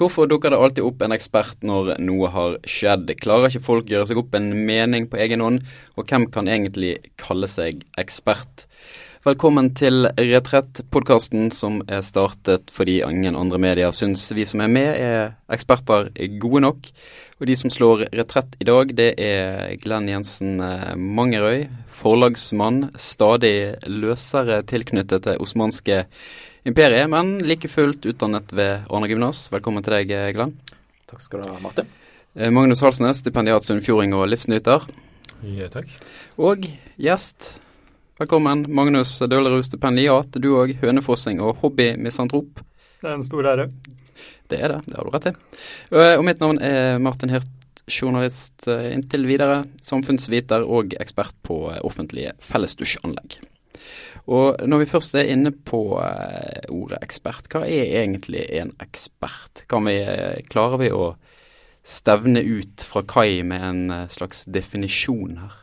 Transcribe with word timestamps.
Hvorfor 0.00 0.24
dukker 0.24 0.54
det 0.54 0.56
alltid 0.56 0.86
opp 0.88 1.02
en 1.04 1.12
ekspert 1.12 1.64
når 1.66 1.90
noe 2.00 2.30
har 2.32 2.54
skjedd? 2.64 3.10
Klarer 3.20 3.50
ikke 3.50 3.66
folk 3.66 3.90
gjøre 3.92 4.06
seg 4.08 4.16
opp 4.22 4.32
en 4.38 4.48
mening 4.64 5.10
på 5.12 5.18
egen 5.20 5.44
hånd, 5.44 5.60
og 6.00 6.08
hvem 6.08 6.24
kan 6.32 6.48
egentlig 6.48 6.94
kalle 7.20 7.50
seg 7.52 7.82
ekspert? 8.00 8.64
Velkommen 9.28 9.74
til 9.76 10.08
Retrett, 10.16 10.80
podkasten 10.88 11.50
som 11.52 11.82
er 11.84 12.00
startet 12.00 12.72
fordi 12.72 13.02
ingen 13.04 13.36
andre 13.36 13.60
medier 13.60 13.92
syns 13.92 14.24
vi 14.32 14.48
som 14.48 14.64
er 14.64 14.72
med 14.72 14.88
er 14.94 15.34
eksperter 15.52 16.08
gode 16.40 16.64
nok. 16.64 16.88
Og 17.36 17.50
de 17.52 17.60
som 17.60 17.68
slår 17.68 18.06
retrett 18.16 18.56
i 18.56 18.70
dag, 18.72 18.96
det 18.96 19.10
er 19.20 19.76
Glenn 19.84 20.08
Jensen 20.08 20.64
eh, 20.64 20.94
Mangerøy, 20.96 21.66
forlagsmann, 21.92 22.86
stadig 22.96 23.76
løsere 23.84 24.62
tilknyttet 24.64 25.28
det 25.28 25.36
osmanske 25.44 26.06
imperiet, 26.64 27.10
men 27.10 27.38
like 27.46 27.68
fullt 27.68 28.06
utdannet 28.06 28.52
ved 28.52 28.84
Arna 28.90 29.08
gymnas. 29.08 29.46
Velkommen 29.52 29.84
til 29.84 29.96
deg, 29.96 30.12
Glenn. 30.36 30.52
Takk 31.10 31.22
skal 31.24 31.42
du 31.42 31.48
ha, 31.48 31.58
Martin. 31.62 31.88
Eh, 32.34 32.50
Magnus 32.52 32.82
Halsnes, 32.84 33.22
stipendiat 33.22 33.66
sunnfjording 33.66 34.14
og 34.14 34.28
livsnyter. 34.30 34.84
Ja, 35.46 35.70
takk. 35.72 35.90
Og 36.38 36.66
gjest. 37.00 37.56
Velkommen, 38.20 38.66
Magnus 38.68 39.16
Dølerud, 39.18 39.64
stipendiat. 39.66 40.36
Du 40.36 40.52
òg, 40.60 40.76
hønefossing 40.82 41.40
og 41.42 41.62
hobbymisantrop. 41.64 42.60
Det 43.00 43.08
er 43.08 43.16
en 43.16 43.24
stor 43.24 43.48
ære. 43.54 43.70
Det 44.50 44.58
er 44.60 44.74
det, 44.74 44.82
det 44.90 44.98
har 44.98 45.06
du 45.06 45.14
rett 45.14 45.30
til. 45.30 45.40
Eh, 45.94 46.16
og 46.18 46.26
mitt 46.26 46.42
navn 46.42 46.60
er 46.62 47.00
Martin 47.02 47.32
Hirt, 47.32 47.48
journalist 47.90 48.68
eh, 48.70 48.92
inntil 48.94 49.24
videre, 49.26 49.62
samfunnsviter 49.82 50.66
og 50.66 50.92
ekspert 51.00 51.34
på 51.46 51.64
offentlige 51.80 52.36
fellesdusjanlegg. 52.44 53.40
Og 54.28 54.60
når 54.68 54.82
vi 54.82 54.90
først 54.90 55.14
er 55.16 55.30
inne 55.32 55.52
på 55.52 55.80
uh, 55.96 56.60
ordet 56.68 57.00
ekspert, 57.04 57.48
hva 57.52 57.64
er 57.64 57.94
egentlig 58.02 58.44
en 58.60 58.72
ekspert? 58.82 59.64
Kan 59.70 59.88
vi, 59.88 59.96
uh, 60.04 60.36
klarer 60.50 60.82
vi 60.82 60.90
å 60.92 61.14
stevne 61.86 62.42
ut 62.44 62.84
fra 62.86 63.02
kai 63.08 63.40
med 63.46 63.64
en 63.64 63.82
uh, 63.90 64.06
slags 64.12 64.44
definisjon 64.44 65.38
her? 65.40 65.56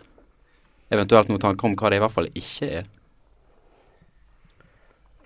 Eventuelt 0.89 1.29
noen 1.29 1.43
tanker 1.43 1.69
om 1.69 1.77
hva 1.77 1.91
det 1.91 1.99
i 1.99 2.03
hvert 2.03 2.15
fall 2.15 2.31
ikke 2.33 2.71
er? 2.81 2.89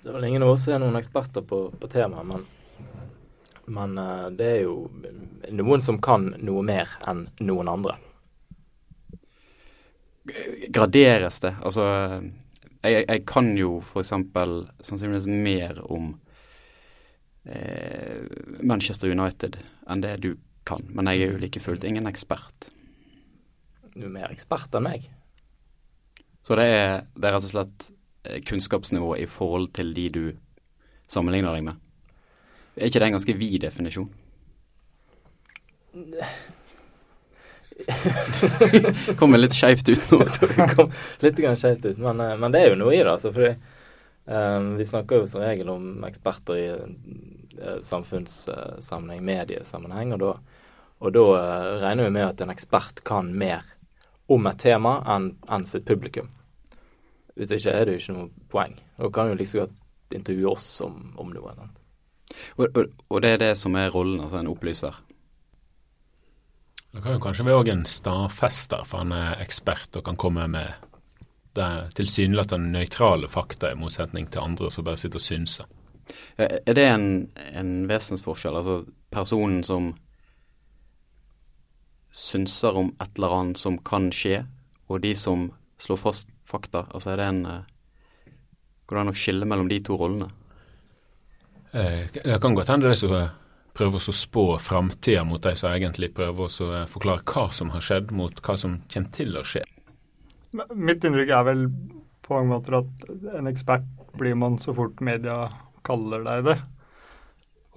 Det 0.01 0.09
er 0.09 0.17
vel 0.17 0.29
ingen 0.31 0.43
av 0.43 0.55
oss 0.55 0.65
som 0.65 0.75
er 0.75 0.83
noen 0.83 0.97
eksperter 0.97 1.45
på, 1.45 1.63
på 1.77 1.89
temaet, 1.93 2.25
men, 2.25 2.45
men 3.69 3.99
det 4.33 4.47
er 4.55 4.63
jo 4.63 4.87
noen 5.53 5.83
som 5.85 5.99
kan 6.01 6.31
noe 6.41 6.63
mer 6.65 6.89
enn 7.07 7.27
noen 7.45 7.69
andre. 7.69 7.99
Graderes 10.73 11.37
det? 11.45 11.53
Altså 11.61 11.85
jeg, 12.83 13.05
jeg, 13.07 13.23
kan 13.29 13.51
jo 13.57 13.79
f.eks. 13.81 14.13
sannsynligvis 14.87 15.27
mer 15.29 15.81
om 15.85 16.13
eh, 17.45 18.25
Manchester 18.61 19.11
United 19.11 19.59
enn 19.89 20.03
det 20.03 20.17
du 20.23 20.33
kan, 20.67 20.83
men 20.89 21.09
jeg 21.09 21.25
er 21.25 21.33
jo 21.35 21.41
like 21.41 21.61
fullt 21.61 21.85
ingen 21.87 22.09
ekspert. 22.09 22.69
Du 23.93 24.05
er 24.07 24.13
mer 24.13 24.31
ekspert 24.31 24.73
enn 24.77 24.87
meg. 24.87 25.09
Så 26.41 26.57
det 26.57 26.65
er, 26.73 27.03
det 27.13 27.27
er 27.27 27.35
rett 27.35 27.45
og 27.45 27.53
slett 27.53 27.85
eh, 28.25 28.39
kunnskapsnivået 28.47 29.25
i 29.25 29.29
forhold 29.29 29.69
til 29.77 29.93
de 29.97 30.07
du 30.09 30.23
sammenligner 31.11 31.53
deg 31.53 31.67
med? 31.67 31.77
Er 32.77 32.87
ikke 32.87 33.01
det 33.03 33.09
en 33.09 33.17
ganske 33.17 33.37
vid 33.37 33.59
definisjon? 33.65 34.09
Kommer 39.19 39.41
litt 39.41 39.55
skeivt 39.55 39.89
ut 39.89 40.11
nå. 40.11 40.19
kom 40.75 40.91
litt 41.23 41.39
skeivt 41.39 41.85
ut, 41.85 41.97
men, 41.97 42.19
eh, 42.23 42.37
men, 42.39 42.53
det 42.53 42.61
er 42.61 42.73
jo 42.73 42.79
noe 42.81 42.95
i 42.95 43.01
det. 43.01 43.11
altså, 43.11 43.33
fordi 43.35 43.53
um, 44.25 44.73
Vi 44.79 44.87
snakker 44.89 45.21
jo 45.21 45.29
som 45.29 45.43
regel 45.43 45.71
om 45.73 46.05
eksperter 46.07 46.59
i 46.59 46.67
uh, 46.75 47.77
samfunnssammenheng, 47.85 49.23
mediesammenheng, 49.25 50.15
og 50.17 50.23
da, 50.23 50.31
og 51.01 51.15
da 51.17 51.25
uh, 51.35 51.71
regner 51.83 52.09
vi 52.09 52.15
med 52.19 52.27
at 52.29 52.45
en 52.45 52.53
ekspert 52.53 53.03
kan 53.07 53.33
mer 53.33 53.65
om 54.31 54.47
et 54.47 54.61
tema 54.63 54.99
enn 55.15 55.33
en 55.51 55.67
sitt 55.67 55.85
publikum. 55.87 56.31
Hvis 57.35 57.51
ikke 57.55 57.73
er 57.73 57.87
det 57.87 57.95
jo 57.95 58.01
ikke 58.01 58.15
noe 58.15 58.49
poeng. 58.51 58.75
Da 58.99 59.09
kan 59.13 59.31
jo 59.31 59.37
liksom 59.39 59.65
godt 59.65 59.77
intervjue 60.15 60.51
oss 60.51 60.67
om, 60.83 61.13
om 61.19 61.31
noe. 61.31 61.53
Og, 62.55 62.65
og, 62.67 62.85
og, 63.09 63.21
det 63.23 63.35
er 63.35 63.41
det 63.41 63.53
som 63.59 63.75
er 63.79 63.91
rollen, 63.91 64.21
altså 64.23 64.39
en 64.41 64.51
opplyser? 64.51 64.99
Det 66.91 67.01
kan 67.01 67.15
jo 67.15 67.23
kanskje 67.23 67.45
være 67.47 67.71
en 67.71 67.85
stadfester, 67.87 68.83
for 68.83 69.05
han 69.05 69.13
er 69.15 69.39
ekspert 69.43 69.95
og 69.95 70.03
kan 70.09 70.17
komme 70.19 70.47
med 70.51 70.73
det 71.55 71.69
tilsynelatende 71.95 72.71
nøytrale 72.71 73.29
fakta, 73.31 73.71
i 73.71 73.79
motsetning 73.79 74.27
til 74.31 74.43
andre 74.43 74.71
som 74.71 74.87
bare 74.87 74.99
sitter 74.99 75.19
og 75.19 75.23
synser. 75.23 75.69
Er 76.37 76.73
det 76.75 76.85
en, 76.87 77.07
en 77.55 77.71
vesensforskjell? 77.87 78.57
Altså 78.59 78.81
personen 79.11 79.63
som 79.63 79.93
synser 82.11 82.75
om 82.75 82.91
et 82.99 83.15
eller 83.15 83.37
annet 83.39 83.59
som 83.59 83.79
kan 83.79 84.11
skje, 84.11 84.43
og 84.91 85.03
de 85.03 85.15
som 85.15 85.49
slår 85.79 85.99
fast 85.99 86.31
fakta? 86.47 86.85
Altså 86.91 87.13
er 87.13 87.21
det 87.21 87.29
en 87.31 87.45
Går 88.91 88.97
det 88.97 89.01
an 89.05 89.11
å 89.13 89.15
skille 89.15 89.47
mellom 89.47 89.69
de 89.71 89.77
to 89.87 89.95
rollene? 89.95 90.25
Eh, 91.71 92.09
det 92.11 92.41
kan 92.43 92.55
godt 92.57 92.67
hende 92.67 92.89
det 92.91 92.97
som 92.99 93.13
prøver 93.77 93.97
å 94.01 94.15
spå 94.15 94.45
framtida 94.61 95.23
mot 95.27 95.41
de 95.43 95.53
som 95.57 95.71
egentlig 95.71 96.11
prøver 96.15 96.47
å 96.47 96.69
eh, 96.75 96.87
forklare 96.91 97.25
hva 97.27 97.47
som 97.55 97.71
har 97.75 97.85
skjedd, 97.85 98.11
mot 98.15 98.41
hva 98.43 98.57
som 98.59 98.79
kommer 98.91 99.15
til 99.15 99.37
å 99.39 99.45
skje. 99.47 99.63
Mitt 100.75 101.05
inntrykk 101.07 101.31
er 101.31 101.47
vel 101.47 101.67
på 102.25 102.35
mange 102.35 102.51
måter 102.51 102.81
at 102.81 103.37
en 103.39 103.49
ekspert 103.51 103.87
blir 104.19 104.35
man 104.35 104.57
så 104.59 104.75
fort 104.75 104.99
media 105.03 105.45
kaller 105.87 106.25
deg 106.27 106.49
det. 106.49 106.57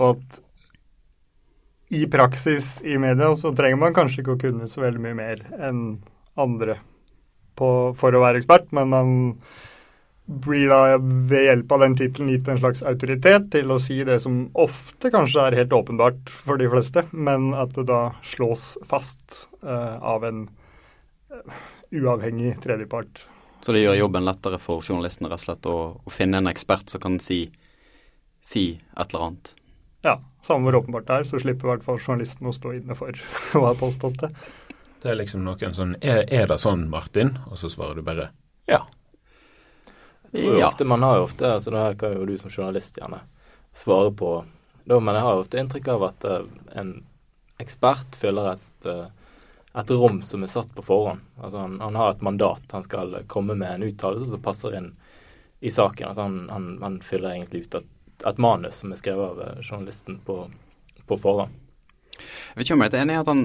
Og 0.01 0.17
at 0.17 0.41
i 1.95 2.03
praksis 2.11 2.81
i 2.83 2.97
media 2.99 3.31
så 3.39 3.53
trenger 3.55 3.79
man 3.79 3.95
kanskje 3.95 4.23
ikke 4.23 4.35
å 4.35 4.41
kunne 4.41 4.69
så 4.71 4.83
veldig 4.83 5.03
mye 5.05 5.19
mer 5.19 5.45
enn 5.63 5.85
andre 6.41 6.81
på, 7.55 7.69
for 7.95 8.17
å 8.17 8.23
være 8.25 8.41
ekspert, 8.43 8.73
men 8.75 8.91
man 8.91 9.13
blir 10.25 10.69
da 10.69 10.97
ved 10.99 11.45
hjelp 11.45 11.73
av 11.73 11.83
den 11.85 11.97
tittelen 11.99 12.31
gitt 12.33 12.49
en 12.49 12.61
slags 12.61 12.83
autoritet 12.87 13.51
til 13.53 13.73
å 13.73 13.81
si 13.83 13.99
det 14.09 14.17
som 14.25 14.47
ofte 14.57 15.11
kanskje 15.13 15.43
er 15.49 15.59
helt 15.61 15.75
åpenbart 15.77 16.33
for 16.33 16.61
de 16.61 16.69
fleste, 16.73 17.05
men 17.13 17.53
at 17.57 17.75
det 17.77 17.87
da 17.91 18.15
slås 18.25 18.75
fast 18.89 19.51
uh, 19.67 20.01
av 20.01 20.25
en 20.25 20.47
uh, 21.33 21.61
uavhengig 21.93 22.57
tredjepart. 22.65 23.27
Så 23.61 23.77
det 23.77 23.85
gjør 23.85 24.01
jobben 24.01 24.25
lettere 24.25 24.61
for 24.61 24.85
journalistene 24.85 25.29
rett 25.29 25.45
og 25.45 25.45
slett 25.45 25.69
å, 25.69 25.77
å 26.01 26.13
finne 26.13 26.41
en 26.41 26.49
ekspert 26.49 26.89
som 26.93 27.05
kan 27.05 27.21
si, 27.21 27.45
si, 28.45 28.67
et 28.97 29.13
eller 29.13 29.29
annet? 29.29 29.55
Ja, 30.05 30.19
samme 30.45 30.69
hvor 30.69 30.83
åpenbart 30.83 31.09
det 31.09 31.21
er, 31.21 31.29
så 31.29 31.41
slipper 31.41 31.69
i 31.69 31.75
hvert 31.75 31.85
fall 31.85 32.01
journalisten 32.01 32.49
å 32.49 32.57
stå 32.57 32.77
inne 32.81 32.97
for 32.97 33.13
å 33.61 33.67
ha 33.69 33.77
påstått 33.77 34.21
det. 34.25 34.35
Det 35.05 35.13
er 35.13 35.21
liksom 35.21 35.45
noen 35.45 35.77
sånn 35.77 35.97
er, 36.01 36.25
er 36.33 36.49
det 36.49 36.61
sånn, 36.61 36.89
Martin? 36.93 37.37
Og 37.51 37.61
så 37.61 37.69
svarer 37.73 38.01
du 38.01 38.07
bare 38.07 38.31
ja 38.69 38.87
tror 40.35 40.59
jo 40.59 40.67
ofte, 40.67 40.85
Man 40.85 41.03
har 41.03 41.17
jo 41.19 41.27
ofte 41.29 41.53
altså 41.57 41.71
Det 41.71 41.83
her 41.83 41.97
kan 41.99 42.17
jo 42.17 42.27
du 42.27 42.37
som 42.39 42.51
journalist 42.51 42.99
gjerne 42.99 43.21
svare 43.75 44.13
på. 44.15 44.45
Da, 44.85 45.01
men 45.01 45.17
jeg 45.17 45.25
har 45.25 45.35
jo 45.35 45.43
ofte 45.43 45.59
inntrykk 45.59 45.89
av 45.95 46.03
at 46.07 46.25
uh, 46.31 46.43
en 46.79 46.95
ekspert 47.59 48.17
fyller 48.19 48.53
et, 48.53 48.87
uh, 48.87 49.09
et 49.75 49.91
rom 49.91 50.21
som 50.23 50.45
er 50.45 50.53
satt 50.53 50.71
på 50.77 50.85
forhånd. 50.85 51.25
Altså 51.41 51.65
han, 51.65 51.81
han, 51.83 51.99
har 51.99 52.13
et 52.13 52.23
mandat. 52.23 52.69
Han 52.71 52.87
skal 52.87 53.17
komme 53.27 53.57
med 53.59 53.73
en 53.73 53.87
uttalelse 53.89 54.31
som 54.31 54.43
passer 54.45 54.77
inn 54.79 54.93
i 55.61 55.73
saken. 55.75 56.07
Altså 56.11 56.29
han, 56.29 56.37
han, 56.53 56.69
han 56.83 57.01
fyller 57.03 57.33
egentlig 57.33 57.65
ut 57.65 57.79
et, 57.81 57.89
et, 58.23 58.39
manus 58.39 58.83
som 58.85 58.93
er 58.95 59.01
skrevet 59.01 59.33
av 59.33 59.41
uh, 59.43 59.65
journalisten 59.65 60.21
på, 60.27 60.39
på 61.09 61.19
forhånd. 61.19 61.57
Jeg 62.15 62.61
vet 62.61 62.69
ikke 62.69 62.79
om 62.79 62.87
jeg 62.87 62.95
er 62.95 63.03
enig 63.03 63.17
i 63.17 63.23
at 63.25 63.33
han 63.33 63.45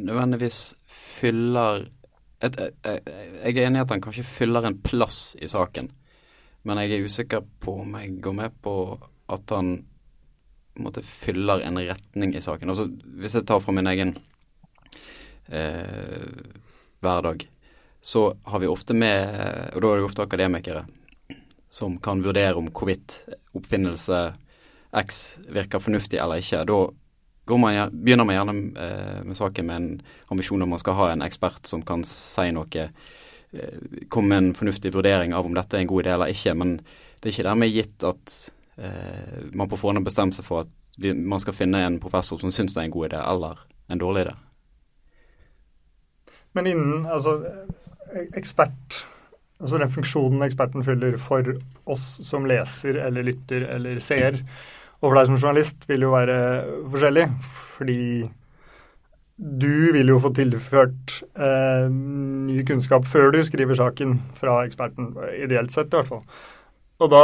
nødvendigvis 0.00 0.60
fyller 0.90 1.86
et, 2.44 2.56
Jeg 2.84 3.54
er 3.54 3.66
enig 3.66 3.80
i 3.80 3.84
at 3.84 3.92
han 3.92 4.02
kanskje 4.04 4.24
fyller 4.28 4.66
en 4.66 4.78
plass 4.84 5.34
i 5.40 5.48
saken. 5.48 5.88
Men 6.68 6.82
jeg 6.82 6.92
er 6.96 7.06
usikker 7.06 7.44
på 7.62 7.80
om 7.84 7.94
jeg 7.96 8.18
går 8.24 8.36
med 8.36 8.58
på 8.62 8.74
at 9.30 9.54
han 9.54 9.78
måte, 10.80 11.02
fyller 11.02 11.64
en 11.64 11.78
retning 11.78 12.34
i 12.36 12.42
saken. 12.44 12.72
Altså, 12.72 12.88
hvis 13.20 13.36
jeg 13.38 13.46
tar 13.48 13.62
fra 13.64 13.74
min 13.74 13.88
egen 13.90 14.14
eh, 15.48 16.28
hverdag, 17.00 17.46
så 18.00 18.30
har 18.48 18.62
vi 18.62 18.68
ofte 18.70 18.94
med 18.96 19.74
Og 19.74 19.82
da 19.82 19.88
er 19.90 19.98
det 19.98 20.04
ofte 20.06 20.24
akademikere 20.24 20.86
som 21.70 21.98
kan 22.02 22.22
vurdere 22.24 22.56
om 22.58 22.70
hvorvidt 22.72 23.20
oppfinnelse 23.54 24.32
X 24.96 25.20
virker 25.54 25.78
fornuftig 25.78 26.18
eller 26.18 26.40
ikke. 26.42 26.64
Da 26.66 27.56
man, 27.56 27.92
begynner 27.92 28.26
man 28.26 28.36
gjerne 28.36 28.54
eh, 28.86 29.20
med 29.26 29.38
saken 29.38 29.68
med 29.68 29.76
en 29.76 30.00
ambisjon 30.34 30.62
om 30.62 30.72
man 30.74 30.82
skal 30.82 30.96
ha 30.98 31.10
en 31.12 31.22
ekspert 31.22 31.70
som 31.70 31.84
kan 31.86 32.02
si 32.06 32.48
noe 32.54 32.88
komme 34.08 34.28
med 34.28 34.38
en 34.38 34.54
fornuftig 34.54 34.92
vurdering 34.94 35.34
av 35.34 35.46
om 35.46 35.54
dette 35.56 35.76
er 35.76 35.84
en 35.84 35.90
god 35.90 36.04
idé 36.04 36.14
eller 36.14 36.34
ikke. 36.34 36.54
Men 36.58 36.76
det 36.80 37.28
er 37.28 37.34
ikke 37.34 37.48
dermed 37.48 37.74
gitt 37.74 38.06
at 38.06 38.36
eh, 38.78 39.50
man 39.52 39.70
på 39.70 39.78
forhånd 39.80 40.00
har 40.00 40.06
bestemt 40.06 40.36
seg 40.36 40.46
for 40.46 40.64
at 40.64 40.76
vi, 41.00 41.14
man 41.14 41.42
skal 41.42 41.56
finne 41.56 41.82
en 41.84 42.00
professor 42.02 42.40
som 42.40 42.52
syns 42.54 42.74
det 42.74 42.82
er 42.82 42.90
en 42.90 42.94
god 42.94 43.10
idé, 43.10 43.20
eller 43.20 43.62
en 43.90 44.02
dårlig 44.02 44.26
idé. 44.26 44.34
Men 46.52 46.66
innen 46.66 47.06
altså 47.06 47.38
ekspert 48.34 49.04
Altså 49.60 49.76
den 49.76 49.90
funksjonen 49.92 50.40
eksperten 50.46 50.84
fyller 50.86 51.18
for 51.20 51.44
oss 51.92 52.04
som 52.24 52.46
leser 52.48 52.96
eller 53.04 53.26
lytter 53.26 53.66
eller 53.74 53.98
ser, 54.00 54.38
Og 55.04 55.10
for 55.10 55.18
deg 55.18 55.28
som 55.28 55.36
journalist 55.36 55.84
vil 55.88 56.06
jo 56.06 56.14
være 56.14 56.36
forskjellig, 56.88 57.26
fordi 57.76 57.98
du 59.40 59.92
vil 59.92 60.10
jo 60.12 60.18
få 60.20 60.34
tilført 60.36 61.14
eh, 61.40 61.86
ny 61.90 62.60
kunnskap 62.68 63.06
før 63.08 63.30
du 63.32 63.40
skriver 63.46 63.78
saken 63.78 64.18
fra 64.36 64.58
eksperten, 64.66 65.14
ideelt 65.40 65.72
sett 65.72 65.88
i 65.94 65.96
hvert 65.96 66.10
fall. 66.10 66.24
Og 67.00 67.08
da 67.08 67.22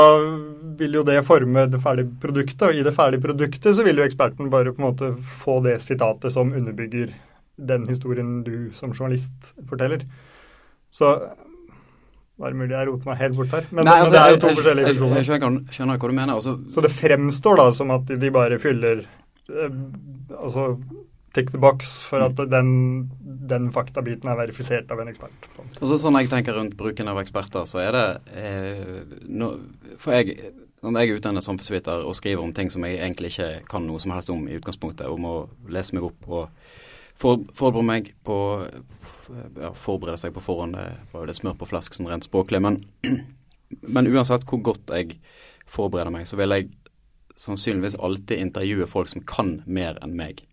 vil 0.79 0.97
jo 0.97 1.03
det 1.05 1.19
forme 1.29 1.67
det 1.69 1.83
ferdige 1.85 2.09
produktet, 2.23 2.63
og 2.71 2.79
i 2.79 2.85
det 2.87 2.95
ferdige 2.97 3.21
produktet 3.27 3.77
så 3.77 3.85
vil 3.85 4.01
jo 4.01 4.07
eksperten 4.07 4.49
bare 4.53 4.73
på 4.73 4.81
en 4.81 4.87
måte 4.89 5.11
få 5.43 5.59
det 5.67 5.77
sitatet 5.85 6.33
som 6.33 6.55
underbygger 6.57 7.13
den 7.57 7.85
historien 7.89 8.39
du 8.47 8.71
som 8.77 8.95
journalist 8.97 9.53
forteller. 9.69 10.07
Så 10.89 11.19
det 12.37 12.49
er 12.49 12.57
mulig 12.57 12.73
jeg 12.73 12.89
roter 12.89 13.11
meg 13.11 13.21
helt 13.21 13.37
bort 13.37 13.53
her, 13.53 13.69
men, 13.73 13.85
Nei, 13.89 13.99
altså, 14.01 14.13
men 14.13 14.17
det 14.17 14.23
er 14.23 14.33
jo 14.33 14.41
to 14.41 14.49
jeg, 14.49 14.59
forskjellige 14.63 14.89
visjoner. 14.89 15.21
Jeg, 15.21 15.43
jeg, 15.45 15.77
skjønner 15.77 16.01
hva 16.01 16.09
du 16.09 16.17
mener. 16.17 16.33
Altså. 16.37 16.57
Så 16.73 16.85
det 16.85 16.93
fremstår 16.97 17.61
da 17.61 17.69
som 17.77 17.93
at 17.93 18.17
de 18.25 18.33
bare 18.33 18.59
fyller 18.61 19.05
eh, 19.05 19.77
altså 20.37 20.67
tick 21.37 21.53
the 21.53 21.61
box 21.61 21.99
for 22.09 22.25
at 22.25 22.41
den, 22.51 22.71
den 23.21 23.69
faktabiten 23.75 24.31
er 24.33 24.39
verifisert 24.39 24.91
av 24.93 25.03
en 25.03 25.11
ekspert. 25.13 25.49
Og 25.59 25.91
så 25.91 25.99
Sånn 26.01 26.17
jeg 26.21 26.31
tenker 26.33 26.57
rundt 26.57 26.77
bruken 26.79 27.11
av 27.13 27.21
eksperter, 27.21 27.69
så 27.69 27.83
er 27.85 27.97
det 27.97 28.07
eh, 28.41 29.15
no, 29.29 29.53
For 30.03 30.17
jeg, 30.17 30.53
når 30.81 31.01
jeg 31.03 31.13
er 31.13 31.21
utdannet 31.21 31.47
samfunnsviter 31.47 32.07
og 32.09 32.17
skriver 32.17 32.45
om 32.45 32.55
ting 32.57 32.73
som 32.73 32.85
jeg 32.89 33.01
egentlig 33.01 33.35
ikke 33.35 33.51
kan 33.69 33.85
noe 33.87 34.01
som 34.03 34.15
helst 34.17 34.33
om 34.33 34.47
i 34.49 34.57
utgangspunktet, 34.57 35.09
om 35.13 35.29
å 35.29 35.37
lese 35.73 35.97
meg 35.97 36.09
opp 36.09 36.29
og 36.31 36.49
for, 37.17 37.45
forberede 37.57 37.89
meg 37.89 38.13
på 38.27 38.39
ja, 39.61 39.73
forberede 39.81 40.19
seg 40.21 40.35
på 40.37 40.45
forhånd, 40.45 40.77
det 40.77 40.89
var 41.13 41.25
jo 41.25 41.31
det 41.31 41.37
smør 41.39 41.57
på 41.61 41.69
flask 41.71 41.97
sånn 41.97 42.09
rent 42.11 42.27
språklig. 42.29 42.61
Men, 42.63 42.83
men 43.95 44.11
uansett 44.13 44.47
hvor 44.49 44.63
godt 44.73 44.93
jeg 44.95 45.19
forbereder 45.71 46.13
meg, 46.15 46.29
så 46.29 46.39
vil 46.39 46.55
jeg 46.55 46.71
sannsynligvis 47.37 47.99
alltid 48.01 48.41
intervjue 48.41 48.89
folk 48.89 49.11
som 49.13 49.25
kan 49.29 49.59
mer 49.67 49.99
enn 50.05 50.15
meg. 50.17 50.45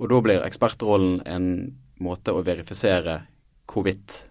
Og 0.00 0.10
da 0.10 0.20
blir 0.24 0.44
ekspertrollen 0.44 1.20
en 1.26 1.48
måte 2.02 2.34
å 2.34 2.42
verifisere 2.44 3.20
hvorvidt 3.70 4.22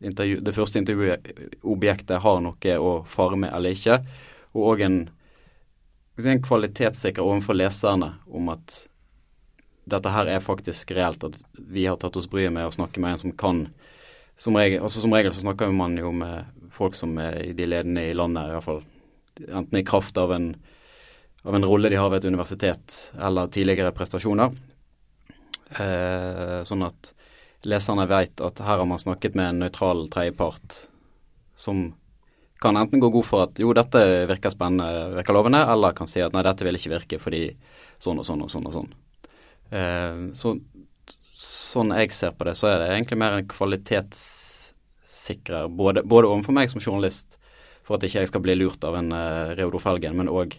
det 0.00 0.54
første 0.56 0.80
intervjuobjektet 0.80 2.22
har 2.24 2.38
noe 2.40 2.76
å 2.80 2.92
fare 3.04 3.36
med 3.36 3.52
eller 3.52 3.76
ikke, 3.76 3.98
og 4.56 4.68
òg 4.72 4.84
en, 4.86 5.00
en 6.24 6.42
kvalitetssikrer 6.46 7.26
overfor 7.26 7.58
leserne 7.58 8.14
om 8.26 8.48
at 8.54 8.78
dette 9.90 10.12
her 10.14 10.30
er 10.30 10.44
faktisk 10.44 10.94
reelt, 10.96 11.24
at 11.24 11.36
vi 11.52 11.84
har 11.84 11.98
tatt 12.00 12.16
oss 12.16 12.30
bryet 12.30 12.54
med 12.54 12.68
å 12.68 12.74
snakke 12.74 13.02
med 13.02 13.16
en 13.16 13.24
som 13.26 13.36
kan 13.36 13.68
Som 14.40 14.56
regel, 14.56 14.80
altså 14.80 15.02
som 15.02 15.12
regel 15.12 15.34
så 15.36 15.42
snakker 15.42 15.68
man 15.68 15.98
jo 16.00 16.14
med 16.16 16.46
folk 16.72 16.94
som 16.96 17.10
er 17.20 17.52
de 17.52 17.66
ledende 17.66 18.06
i 18.08 18.14
landet, 18.16 18.46
i 18.48 18.54
hvert 18.54 18.64
fall. 18.64 18.78
Enten 19.36 19.76
i 19.76 19.82
kraft 19.84 20.16
av 20.16 20.32
en, 20.32 20.54
av 21.44 21.58
en 21.58 21.66
rolle 21.68 21.90
de 21.92 21.98
har 22.00 22.08
ved 22.08 22.22
et 22.22 22.30
universitet, 22.32 22.96
eller 23.20 23.52
tidligere 23.52 23.92
prestasjoner. 23.92 24.54
Eh, 25.78 26.60
sånn 26.66 26.82
at 26.82 27.12
leserne 27.68 28.06
vet 28.10 28.40
at 28.42 28.58
her 28.64 28.80
har 28.80 28.88
man 28.88 28.98
snakket 28.98 29.36
med 29.38 29.50
en 29.50 29.60
nøytral 29.64 30.08
tredjepart 30.10 30.88
som 31.54 31.94
kan 32.60 32.76
enten 32.76 33.00
gå 33.00 33.08
god 33.08 33.24
for 33.24 33.42
at 33.46 33.58
jo, 33.60 33.72
dette 33.76 34.26
virker 34.28 34.50
spennende, 34.52 35.14
virker 35.16 35.32
lovende, 35.36 35.60
eller 35.72 35.92
kan 35.96 36.08
si 36.10 36.20
at 36.24 36.32
nei, 36.34 36.42
dette 36.44 36.64
vil 36.66 36.76
ikke 36.76 36.92
virke 36.92 37.18
fordi 37.22 37.56
sånn 38.02 38.18
og 38.20 38.26
sånn 38.26 38.42
og 38.44 38.50
sånn 38.52 38.66
og 38.68 38.74
sånn. 38.76 38.90
Eh, 39.70 40.16
så, 40.36 40.48
sånn 41.40 41.94
jeg 41.96 42.12
ser 42.16 42.32
på 42.36 42.44
det, 42.48 42.54
så 42.58 42.66
er 42.72 42.78
det 42.82 42.88
egentlig 42.94 43.18
mer 43.22 43.32
en 43.38 43.48
kvalitetssikrer, 43.48 45.64
både, 45.72 45.98
både 46.04 46.28
overfor 46.32 46.54
meg 46.56 46.66
som 46.72 46.82
journalist, 46.82 47.28
for 47.86 47.92
at 47.96 48.04
ikke 48.06 48.20
jeg 48.24 48.30
skal 48.32 48.44
bli 48.44 48.54
lurt 48.58 48.82
av 48.86 48.94
en 48.98 49.10
uh, 49.14 49.52
Reodor 49.56 49.82
Felgen, 49.82 50.16
men 50.18 50.30
òg 50.30 50.50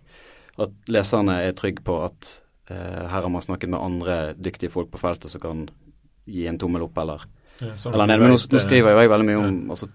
at 0.62 0.74
leserne 0.92 1.34
er 1.46 1.58
trygge 1.58 1.82
på 1.86 1.94
at 2.04 2.20
her 2.72 3.22
har 3.22 3.32
man 3.32 3.44
snakket 3.44 3.72
med 3.72 3.82
andre 3.82 4.18
dyktige 4.38 4.72
folk 4.74 4.92
på 4.92 5.02
feltet 5.02 5.34
som 5.34 5.42
kan 5.44 5.66
gi 6.30 6.46
en 6.48 6.60
tommel 6.62 6.86
opp 6.86 6.98
eller, 7.02 7.26
ja, 7.60 7.74
eller 7.74 8.08
nei, 8.08 8.18
Men 8.18 8.34
nå, 8.34 8.38
nå, 8.38 8.62
skriver 8.62 8.94
jo 8.94 9.02
jeg 9.02 9.12
veldig 9.12 9.28
mye 9.28 9.40
om 9.42 9.50
ja. 9.50 9.74
altså, 9.76 9.90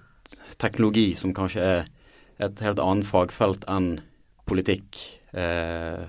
teknologi, 0.61 1.07
som 1.19 1.35
kanskje 1.37 1.65
er 1.65 1.89
et 2.43 2.61
helt 2.65 2.81
annet 2.83 3.09
fagfelt 3.09 3.65
enn 3.71 3.97
politikk. 4.47 4.99
Eh, 5.37 6.05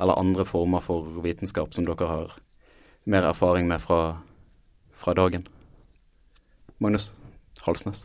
eller 0.00 0.18
andre 0.18 0.44
former 0.48 0.82
for 0.82 1.22
vitenskap 1.22 1.74
som 1.74 1.86
dere 1.86 2.08
har 2.10 2.32
mer 3.10 3.28
erfaring 3.28 3.68
med 3.68 3.82
fra, 3.82 4.18
fra 4.98 5.14
dagen. 5.14 5.44
Magnus 6.82 7.12
Halsnes. 7.62 8.04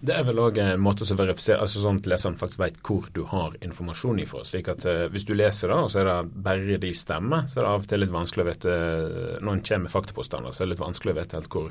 Det 0.00 0.14
er 0.14 0.24
vel 0.26 0.40
òg 0.42 0.60
en 0.62 0.82
måte 0.82 1.06
å 1.06 1.18
verifisere, 1.18 1.60
altså 1.64 1.82
sånn 1.82 2.00
at 2.00 2.08
leseren 2.10 2.38
faktisk 2.40 2.62
vet 2.62 2.78
hvor 2.86 3.08
du 3.14 3.22
har 3.30 3.56
informasjon 3.64 4.20
ifra. 4.22 4.44
slik 4.44 4.70
at 4.72 4.86
uh, 4.88 5.06
Hvis 5.12 5.26
du 5.28 5.34
leser 5.34 5.72
det, 5.72 5.76
og 5.76 5.90
så 5.92 6.02
er 6.02 6.10
det 6.10 6.16
bare 6.46 6.78
de 6.82 6.92
stemmer, 6.94 7.46
så 7.50 7.60
er 7.60 7.66
det 7.66 7.72
av 7.72 7.84
og 7.84 7.90
til 7.90 8.02
litt 8.02 8.14
vanskelig 8.14 8.44
å 8.44 8.48
vite 8.50 8.78
Når 9.40 9.52
en 9.52 9.66
kommer 9.68 9.86
med 9.86 9.94
faktapåstander, 9.94 10.52
så 10.52 10.62
er 10.62 10.66
det 10.66 10.74
litt 10.74 10.84
vanskelig 10.84 11.14
å 11.14 11.18
vite 11.20 11.38
helt 11.38 11.52
hvor, 11.52 11.70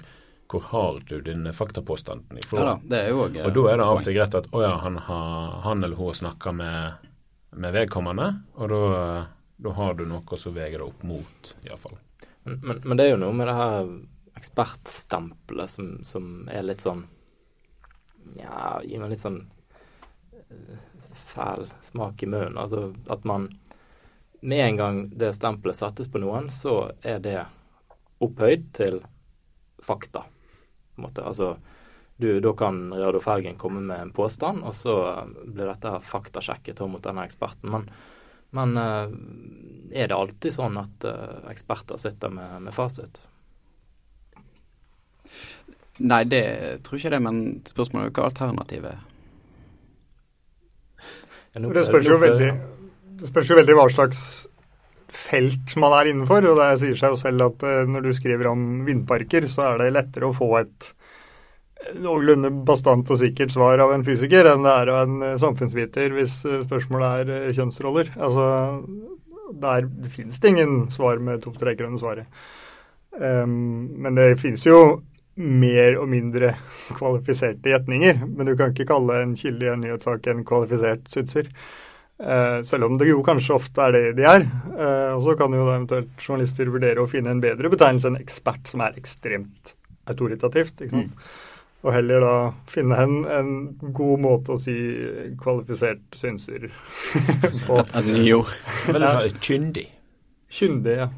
hvor 0.52 0.66
har 0.72 1.04
du 1.10 1.16
dine 1.26 1.54
faktapåstanden 1.54 2.42
ifra. 2.42 2.60
Ja 2.60 2.66
da, 2.72 2.76
det 2.94 3.02
er 3.02 3.14
jo 3.14 3.22
også, 3.26 3.46
og 3.46 3.58
da 3.58 3.68
er 3.72 3.78
det 3.78 3.90
av 3.90 4.00
og 4.00 4.08
til 4.08 4.18
greit 4.18 4.40
at 4.42 4.50
å 4.52 4.64
ja, 4.64 4.74
han, 4.86 5.00
har, 5.08 5.60
han 5.66 5.86
eller 5.86 6.00
hun 6.00 6.20
snakker 6.22 6.56
med, 6.56 7.08
med 7.56 7.76
vedkommende, 7.76 8.32
og 8.60 8.74
da, 8.74 8.82
da 9.68 9.78
har 9.80 9.98
du 9.98 10.06
noe 10.10 10.42
som 10.42 10.56
veier 10.56 10.78
det 10.80 10.88
opp 10.88 11.06
mot, 11.08 11.56
iallfall. 11.66 11.98
Men, 12.46 12.82
men, 12.84 12.94
det 12.98 13.08
er 13.08 13.16
jo 13.16 13.22
noe 13.24 13.34
med 13.34 13.50
det 13.50 13.58
her 13.58 13.88
ekspertstempelet 14.38 15.72
som, 15.72 15.92
som 16.06 16.26
er 16.52 16.66
litt 16.68 16.84
sånn 16.84 17.06
Ja, 18.39 18.80
gir 18.83 19.01
meg 19.01 19.13
litt 19.13 19.24
sånn 19.24 19.42
uh, 20.33 20.80
fæl 21.16 21.68
smak 21.86 22.24
i 22.24 22.30
munnen. 22.30 22.57
Altså 22.62 22.89
at 23.12 23.27
man 23.27 23.50
med 24.45 24.63
en 24.66 24.81
gang 24.81 25.00
det 25.18 25.33
stempelet 25.38 25.80
settes 25.80 26.10
på 26.12 26.22
noen, 26.22 26.50
så 26.54 26.92
er 27.01 27.22
det 27.24 27.39
opphøyd 28.24 28.68
til 28.77 29.00
fakta. 29.83 30.25
På 30.25 31.01
en 31.01 31.07
måte. 31.07 31.24
Altså, 31.25 31.56
du, 32.16 32.30
da 32.39 32.51
kan 32.56 32.94
Reodor 32.94 33.24
Felgen 33.25 33.57
komme 33.60 33.81
med 33.83 34.01
en 34.01 34.13
påstand, 34.16 34.63
og 34.63 34.75
så 34.77 34.98
blir 35.44 35.68
dette 35.68 35.98
faktasjekket 36.06 36.83
mot 36.88 37.04
denne 37.04 37.25
eksperten. 37.27 37.74
Men 37.74 37.89
men 38.55 38.77
uh, 38.77 39.10
er 39.91 40.08
det 40.08 40.15
alltid 40.15 40.53
sånn 40.55 40.77
at 40.79 41.05
uh, 41.08 41.44
eksperter 41.51 42.00
sitter 42.00 42.32
med, 42.32 42.62
med, 42.63 42.72
fasit? 42.75 43.20
Nei, 46.00 46.24
det 46.28 46.46
tror 46.84 47.00
ikke 47.00 47.14
det, 47.14 47.22
men 47.24 47.44
spørsmålet 47.68 48.10
er 48.10 48.18
hva 48.18 48.30
alternativet 48.30 48.90
er. 48.92 49.04
det, 51.56 51.86
spørs 51.88 52.10
jo 52.10 52.18
veldig, 52.20 52.50
det 53.22 53.30
spørs 53.32 53.54
jo 53.54 53.60
veldig 53.62 53.78
hva 53.80 53.88
slags 53.94 54.20
felt 55.16 55.78
man 55.80 55.96
er 55.96 56.12
innenfor. 56.12 56.50
og 56.52 56.60
Det 56.60 56.68
sier 56.82 57.00
seg 57.00 57.16
jo 57.16 57.22
selv 57.22 57.48
at 57.48 57.64
uh, 57.64 57.86
når 57.88 58.10
du 58.10 58.12
skriver 58.18 58.52
om 58.52 58.84
vindparker, 58.88 59.48
så 59.48 59.70
er 59.70 59.86
det 59.86 59.96
lettere 59.96 60.28
å 60.28 60.36
få 60.36 60.52
et 60.60 60.92
noenlunde 62.02 62.50
bastant 62.66 63.10
og 63.14 63.20
sikkert 63.20 63.54
svar 63.54 63.82
av 63.84 63.94
en 63.94 64.04
fysiker 64.06 64.48
enn 64.50 64.66
det 64.66 64.74
er 64.74 64.92
av 64.94 65.02
en 65.06 65.25
eh, 65.25 65.40
samfunnsviter 65.42 66.16
hvis 66.16 66.40
eh, 66.48 66.62
spørsmålet 66.66 67.22
er 67.22 67.34
eh, 67.36 67.50
kjønnsroller. 67.58 68.14
Altså, 68.16 68.46
der 69.62 69.90
finnes 70.14 70.40
det 70.42 70.54
ingen 70.54 70.78
svar 70.94 71.22
med 71.24 71.44
to 71.44 71.54
streker 71.56 71.90
under 71.90 72.02
svaret. 72.02 72.46
Um, 73.16 73.94
men 74.04 74.18
det 74.18 74.34
finnes 74.42 74.66
jo 74.66 74.80
mer 75.36 75.98
og 76.00 76.10
mindre 76.12 76.54
kvalifiserte 77.00 77.72
gjetninger. 77.72 78.22
Men 78.27 78.50
du 78.50 78.56
kan 78.58 78.74
ikke 78.74 78.89
kalle 78.94 79.22
en 79.24 79.36
kilde 79.39 79.68
i 79.68 79.74
en 79.74 79.84
nyhetssak 79.84 80.30
en 80.32 80.46
kvalifisert 80.48 81.10
synser. 81.12 81.50
Uh, 82.15 82.62
selv 82.63 82.88
om 82.88 82.94
det 82.96 83.10
jo 83.10 83.20
kanskje 83.27 83.58
ofte 83.58 83.88
er 83.88 83.96
det 83.96 84.04
de 84.22 84.27
er. 84.30 84.46
Uh, 84.72 85.18
og 85.18 85.25
så 85.25 85.36
kan 85.39 85.56
jo 85.56 85.65
eventuelt 85.65 86.13
journalister 86.22 86.72
vurdere 86.72 87.04
å 87.04 87.10
finne 87.12 87.34
en 87.34 87.44
bedre 87.44 87.72
betegnelse 87.74 88.12
enn 88.12 88.22
ekspert, 88.22 88.63
som 88.72 88.86
er 88.86 88.96
ekstremt 89.00 89.75
autoritativt. 90.08 90.80
ikke 90.80 90.96
sant? 90.96 91.12
Mm. 91.12 91.51
Og 91.86 91.94
heller 91.94 92.24
da 92.24 92.36
finne 92.72 92.98
en, 92.98 93.18
en 93.30 93.50
god 93.94 94.22
måte 94.24 94.56
å 94.56 94.58
si 94.58 94.74
kvalifisert 95.38 96.18
synser 96.18 96.72
på. 97.68 97.84
Et 97.84 98.10
nyord. 98.15 98.56
Veldig 98.88 99.36
kyndig. 99.44 99.86
Kyndig, 100.52 100.96
ja. 101.00 101.10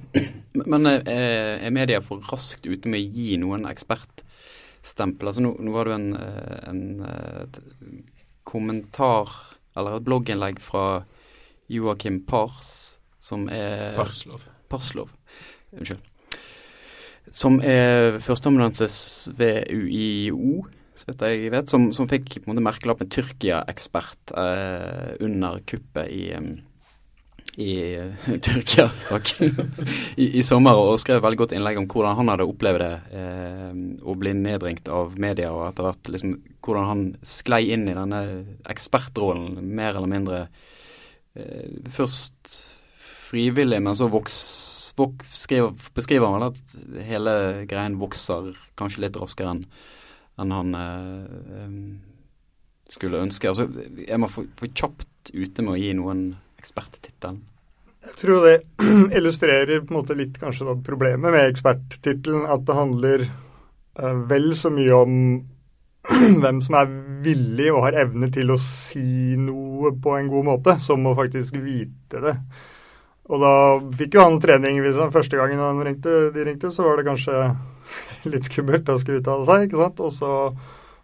Men 0.65 0.89
er, 0.89 1.03
er 1.07 1.73
media 1.75 1.99
for 2.01 2.23
raskt 2.31 2.65
ute 2.65 2.89
med 2.89 3.03
å 3.03 3.19
gi 3.19 3.37
noen 3.41 3.67
ekspertstempel? 3.69 5.29
Altså 5.29 5.43
nå, 5.45 5.53
nå 5.61 5.75
var 5.75 5.87
det 5.87 5.93
jo 5.93 5.99
en, 5.99 6.09
eh, 6.23 6.57
en, 6.71 6.83
en, 7.05 7.13
eh, 7.13 8.27
kommentar, 8.47 9.33
eller 9.77 9.99
et 9.99 10.05
blogginnlegg 10.07 10.61
fra 10.63 10.85
Joakim 11.69 12.21
Pars, 12.25 12.99
som 13.19 13.49
er 13.51 13.91
Parslov. 13.97 14.47
Parslov. 14.71 15.11
Unnskyld 15.75 16.05
som 17.33 17.59
er 17.63 18.17
førsteamanuensis 18.23 19.27
ved 19.37 19.67
UiO, 19.71 20.65
så 20.97 21.09
vidt 21.09 21.25
jeg 21.27 21.51
vet, 21.53 21.69
som, 21.69 21.89
som 21.93 22.07
fikk 22.09 22.37
på 22.37 22.47
en 22.47 22.53
måte 22.53 22.65
merkelappen 22.65 23.09
Tyrkia-ekspert 23.13 24.33
eh, 24.33 25.11
under 25.25 25.59
kuppet 25.69 26.13
i, 26.13 26.23
i 27.57 27.73
Tyrkia 28.45 28.85
takk, 29.07 29.31
I, 29.41 30.27
i, 30.27 30.43
sommer, 30.45 30.77
og 30.77 30.99
skrev 31.01 31.23
veldig 31.25 31.39
godt 31.41 31.55
innlegg 31.57 31.79
om 31.81 31.87
hvordan 31.89 32.19
han 32.19 32.29
hadde 32.29 32.45
opplevd 32.45 32.83
det 32.83 32.91
eh, 33.17 33.71
å 34.05 34.15
bli 34.19 34.33
nedringt 34.37 34.91
av 34.93 35.17
media, 35.17 35.49
og 35.55 35.71
etter 35.71 35.87
hvert 35.87 36.11
liksom, 36.13 36.35
hvordan 36.61 36.89
han 36.91 37.03
sklei 37.25 37.63
inn 37.73 37.87
i 37.89 37.97
denne 37.97 38.21
ekspertrollen 38.69 39.57
mer 39.57 39.95
eller 39.95 40.13
mindre 40.13 40.43
eh, 41.33 41.81
først 41.97 42.59
frivillig, 43.27 43.81
men 43.81 43.97
så 43.97 44.05
voks, 44.13 44.37
vok, 44.99 45.25
skriver, 45.33 45.73
beskriver 45.97 46.29
han 46.29 46.37
vel 46.37 46.49
at 46.51 47.05
hele 47.09 47.37
greien 47.67 47.97
vokser 47.97 48.53
kanskje 48.77 49.07
litt 49.07 49.17
raskere 49.17 49.57
enn 49.57 49.65
en 50.37 50.51
han 50.53 50.75
eh, 50.77 51.77
skulle 52.93 53.25
ønske. 53.25 53.49
Altså, 53.49 53.65
er 54.05 54.19
man 54.21 54.29
for, 54.29 54.45
for 54.53 54.69
kjapt 54.69 55.31
ute 55.33 55.65
med 55.65 55.73
å 55.73 55.79
gi 55.81 55.95
noen 55.97 56.27
eksperttittelen? 56.67 57.39
Jeg 58.07 58.15
tror 58.21 58.45
det 58.45 58.55
illustrerer 59.17 59.83
på 59.83 59.91
en 59.91 59.99
måte 59.99 60.15
litt 60.15 60.37
kanskje 60.39 60.69
da 60.69 60.77
problemet 60.83 61.33
med 61.33 61.49
eksperttittelen. 61.49 62.47
At 62.47 62.63
det 62.67 62.77
handler 62.77 63.27
uh, 63.27 64.15
vel 64.29 64.53
så 64.55 64.71
mye 64.73 64.95
om 64.95 65.13
hvem 66.43 66.61
som 66.63 66.79
er 66.79 66.95
villig 67.25 67.67
og 67.73 67.83
har 67.87 68.01
evne 68.05 68.31
til 68.31 68.53
å 68.53 68.59
si 68.61 69.35
noe 69.39 69.91
på 69.99 70.15
en 70.15 70.31
god 70.31 70.49
måte, 70.53 70.77
som 70.83 71.03
å 71.07 71.15
faktisk 71.17 71.59
vite 71.63 72.23
det. 72.23 72.35
Og 73.27 73.43
da 73.43 73.53
fikk 73.97 74.15
jo 74.15 74.23
han 74.23 74.39
trening 74.39 74.79
hvis 74.79 74.99
han 75.01 75.11
første 75.11 75.35
gangen 75.35 75.59
han 75.59 75.83
ringte, 75.83 76.29
de 76.31 76.47
ringte, 76.47 76.71
så 76.71 76.85
var 76.85 76.99
det 76.99 77.09
kanskje 77.09 77.41
litt 78.31 78.47
skummelt 78.47 78.87
å 78.87 78.99
skulle 79.01 79.19
uttale 79.19 79.47
seg, 79.49 79.67
ikke 79.67 79.81
sant. 79.81 80.03
Og 80.05 80.15
så 80.15 80.31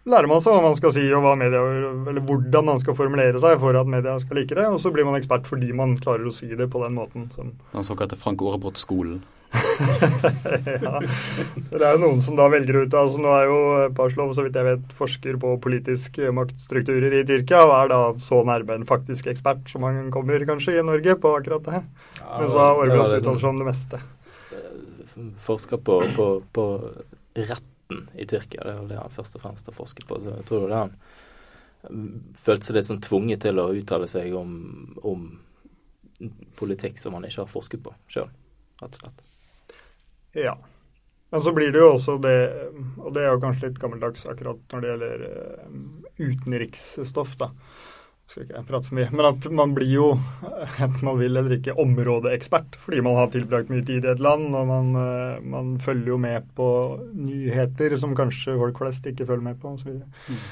lærer 0.08 0.28
man 0.28 0.42
seg 0.44 0.52
hva 0.52 0.64
man 0.64 0.76
skal 0.78 0.92
si 0.94 1.04
og 1.16 1.26
media, 1.40 1.60
eller 2.10 2.24
hvordan 2.28 2.68
man 2.68 2.80
skal 2.82 2.96
formulere 2.98 3.40
seg 3.40 3.56
for 3.62 3.76
at 3.78 3.90
media 3.90 4.16
skal 4.20 4.40
like 4.40 4.56
det. 4.56 4.66
Og 4.68 4.80
så 4.82 4.92
blir 4.94 5.06
man 5.08 5.16
ekspert 5.20 5.48
fordi 5.48 5.72
man 5.76 5.96
klarer 6.00 6.28
å 6.28 6.34
si 6.34 6.50
det 6.52 6.68
på 6.72 6.82
den 6.84 6.98
måten. 6.98 7.30
Som 7.34 7.54
den 7.76 7.86
såkalte 7.86 8.20
Frank 8.20 8.44
Aarebrot-skolen? 8.44 9.22
ja. 9.54 10.98
Det 11.70 11.78
er 11.78 11.92
jo 11.94 12.00
noen 12.02 12.18
som 12.24 12.34
da 12.34 12.48
velger 12.50 12.80
ut 12.82 12.94
altså 12.98 13.20
Nå 13.22 13.30
er 13.36 13.44
jo 13.46 13.58
Parslov, 13.94 14.32
så 14.34 14.42
vidt 14.42 14.56
jeg 14.58 14.66
vet, 14.66 14.94
forsker 14.98 15.36
på 15.40 15.52
politiske 15.62 16.32
maktstrukturer 16.34 17.20
i 17.20 17.22
Tyrkia, 17.28 17.60
og 17.62 17.74
er 17.76 17.92
da 17.92 18.00
så 18.24 18.40
nærme 18.46 18.80
en 18.80 18.88
faktisk 18.88 19.30
ekspert 19.30 19.70
som 19.70 19.86
han 19.86 20.10
kommer 20.14 20.42
kanskje 20.48 20.80
i 20.80 20.86
Norge 20.86 21.14
på 21.22 21.36
akkurat 21.38 21.70
det. 21.70 21.84
Ja, 22.18 22.40
Men 22.40 22.50
så 22.50 22.58
har 22.60 22.80
Aarebrot 22.80 23.14
uttalt 23.20 23.44
seg 23.44 23.52
om 23.52 23.62
det 23.62 23.68
meste. 23.68 24.02
Forsker 25.46 25.78
på, 25.86 26.00
på, 26.16 26.28
på 26.50 26.66
rett 27.38 27.70
retten 27.84 28.08
i 28.18 28.26
Tyrkia. 28.26 28.64
Det 28.64 28.70
er 28.70 28.88
det 28.88 28.98
han 28.98 29.10
først 29.10 29.36
og 29.36 29.42
fremst 29.42 29.66
har 29.66 29.74
forsket 29.74 30.06
på. 30.06 30.20
Så 30.20 30.30
jeg 30.36 30.44
tror 30.48 30.68
det 30.68 30.76
han 30.76 30.96
følte 32.34 32.66
seg 32.66 32.76
litt 32.76 32.86
sånn 32.86 33.02
tvunget 33.04 33.42
til 33.42 33.58
å 33.58 33.72
uttale 33.72 34.06
seg 34.08 34.34
om, 34.34 34.96
om 35.02 35.40
politikk 36.56 36.98
som 36.98 37.14
han 37.14 37.24
ikke 37.24 37.42
har 37.42 37.50
forsket 37.50 37.82
på 37.84 37.92
sjøl, 38.08 38.30
rett 38.80 38.96
og 38.96 39.02
slett. 39.02 39.24
Ja. 40.34 40.56
Men 41.30 41.42
så 41.42 41.52
blir 41.52 41.72
det 41.72 41.80
jo 41.82 41.94
også 41.96 42.16
det, 42.22 42.36
og 43.02 43.12
det 43.14 43.24
er 43.24 43.34
jo 43.34 43.42
kanskje 43.42 43.68
litt 43.68 43.80
gammeldags 43.82 44.24
akkurat 44.30 44.60
når 44.72 44.80
det 44.80 44.90
gjelder 44.92 45.24
uh, 45.26 45.78
utenriksstoff, 46.22 47.36
da 47.40 47.50
skal 48.30 48.44
ikke 48.46 48.62
prate 48.68 48.88
for 48.88 48.98
mye, 48.98 49.10
men 49.12 49.28
at 49.28 49.46
man 49.52 49.74
blir 49.76 49.90
jo, 49.90 50.08
enten 50.84 51.04
man 51.06 51.18
vil 51.20 51.36
eller 51.36 51.56
ikke, 51.58 51.76
områdeekspert. 51.80 52.78
Fordi 52.80 53.02
man 53.04 53.18
har 53.18 53.30
tilbrakt 53.32 53.72
mye 53.72 53.84
tid 53.86 54.06
i 54.06 54.12
et 54.14 54.22
land, 54.24 54.48
og 54.56 54.68
man, 54.70 54.92
eh, 55.00 55.44
man 55.54 55.74
følger 55.82 56.14
jo 56.14 56.20
med 56.20 56.48
på 56.56 56.68
nyheter 57.14 57.96
som 58.00 58.16
kanskje 58.16 58.56
folk 58.60 58.80
flest 58.80 59.06
ikke 59.10 59.28
følger 59.28 59.48
med 59.50 59.60
på, 59.60 59.74
osv. 59.76 60.00
Mm. 60.28 60.44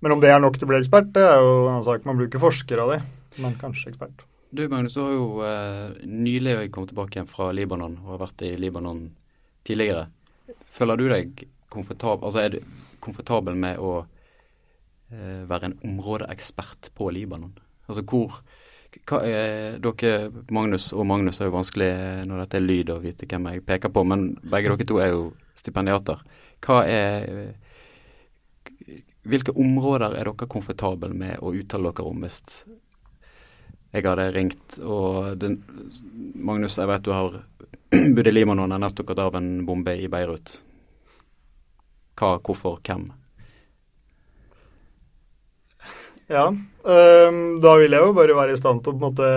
Men 0.00 0.16
om 0.16 0.22
det 0.22 0.30
er 0.32 0.40
nok 0.40 0.56
til 0.56 0.68
å 0.68 0.72
bli 0.72 0.80
ekspert, 0.80 1.10
det 1.16 1.26
er 1.26 1.42
jo 1.42 1.54
en 1.64 1.72
annen 1.74 1.88
sak. 1.88 2.06
Man 2.08 2.20
blir 2.20 2.30
ikke 2.30 2.42
forsker 2.42 2.80
av 2.80 2.94
det, 2.94 3.00
men 3.42 3.58
kanskje 3.60 3.92
ekspert. 3.92 4.24
Du 4.50 4.64
Magnus, 4.66 4.94
du 4.96 5.02
har 5.04 5.12
jo 5.14 5.26
eh, 5.46 6.06
nylig 6.06 6.54
kommet 6.74 6.90
tilbake 6.90 7.18
igjen 7.18 7.28
fra 7.30 7.50
Libanon 7.54 8.00
og 8.00 8.14
har 8.16 8.24
vært 8.24 8.46
i 8.48 8.54
Libanon 8.58 9.04
tidligere. 9.66 10.08
Føler 10.74 10.98
du 10.98 11.04
deg 11.10 11.44
komfortabel, 11.70 12.26
altså 12.26 12.42
er 12.42 12.56
du 12.56 12.88
komfortabel 13.02 13.54
med 13.58 13.78
å 13.78 14.00
være 15.10 15.70
en 15.70 15.78
områdeekspert 15.84 16.90
på 16.94 17.10
Libanon? 17.14 17.54
Altså 17.90 18.04
hvor 18.06 18.40
hva 19.06 19.20
er, 19.22 19.78
dere, 19.78 20.30
Magnus 20.50 20.88
og 20.92 21.06
Magnus 21.06 21.38
er 21.38 21.46
jo 21.46 21.54
vanskelig 21.54 21.90
når 22.26 22.42
dette 22.42 22.58
er 22.58 22.64
lyd 22.64 22.90
å 22.90 22.98
vite 23.02 23.28
hvem 23.30 23.46
jeg 23.52 23.64
peker 23.66 23.92
på, 23.94 24.02
men 24.02 24.32
begge 24.42 24.72
dere 24.72 24.86
to 24.88 24.98
er 25.02 25.12
jo 25.12 25.24
stipendiater. 25.58 26.22
Hva 26.64 26.84
er 26.86 27.52
Hvilke 29.20 29.52
områder 29.52 30.14
er 30.16 30.30
dere 30.30 30.48
komfortable 30.48 31.12
med 31.12 31.42
å 31.44 31.52
uttale 31.52 31.92
dere 31.92 32.08
om 32.08 32.22
hvis 32.24 32.40
jeg 33.92 34.06
hadde 34.06 34.30
ringt 34.32 34.78
og 34.80 35.36
den, 35.38 35.58
Magnus, 36.34 36.78
jeg 36.78 36.88
vet 36.88 37.04
du 37.04 37.12
har 37.12 37.36
bodd 38.16 38.30
i 38.30 38.32
Libanon 38.32 38.72
og 38.72 38.80
nettopp 38.80 39.10
gått 39.10 39.22
av 39.22 39.36
en 39.36 39.50
bombe 39.68 39.92
i 39.98 40.08
Beirut. 40.10 40.54
Hva, 42.16 42.38
hvorfor, 42.38 42.80
hvem? 42.86 43.08
Ja, 46.30 46.46
um, 46.46 47.38
da 47.58 47.74
vil 47.80 47.90
jeg 47.96 48.06
jo 48.06 48.14
bare 48.14 48.36
være 48.38 48.54
i 48.54 48.58
stand 48.60 48.84
til 48.84 48.92
å 48.92 48.94
på 48.94 49.00
en 49.00 49.06
måte 49.08 49.28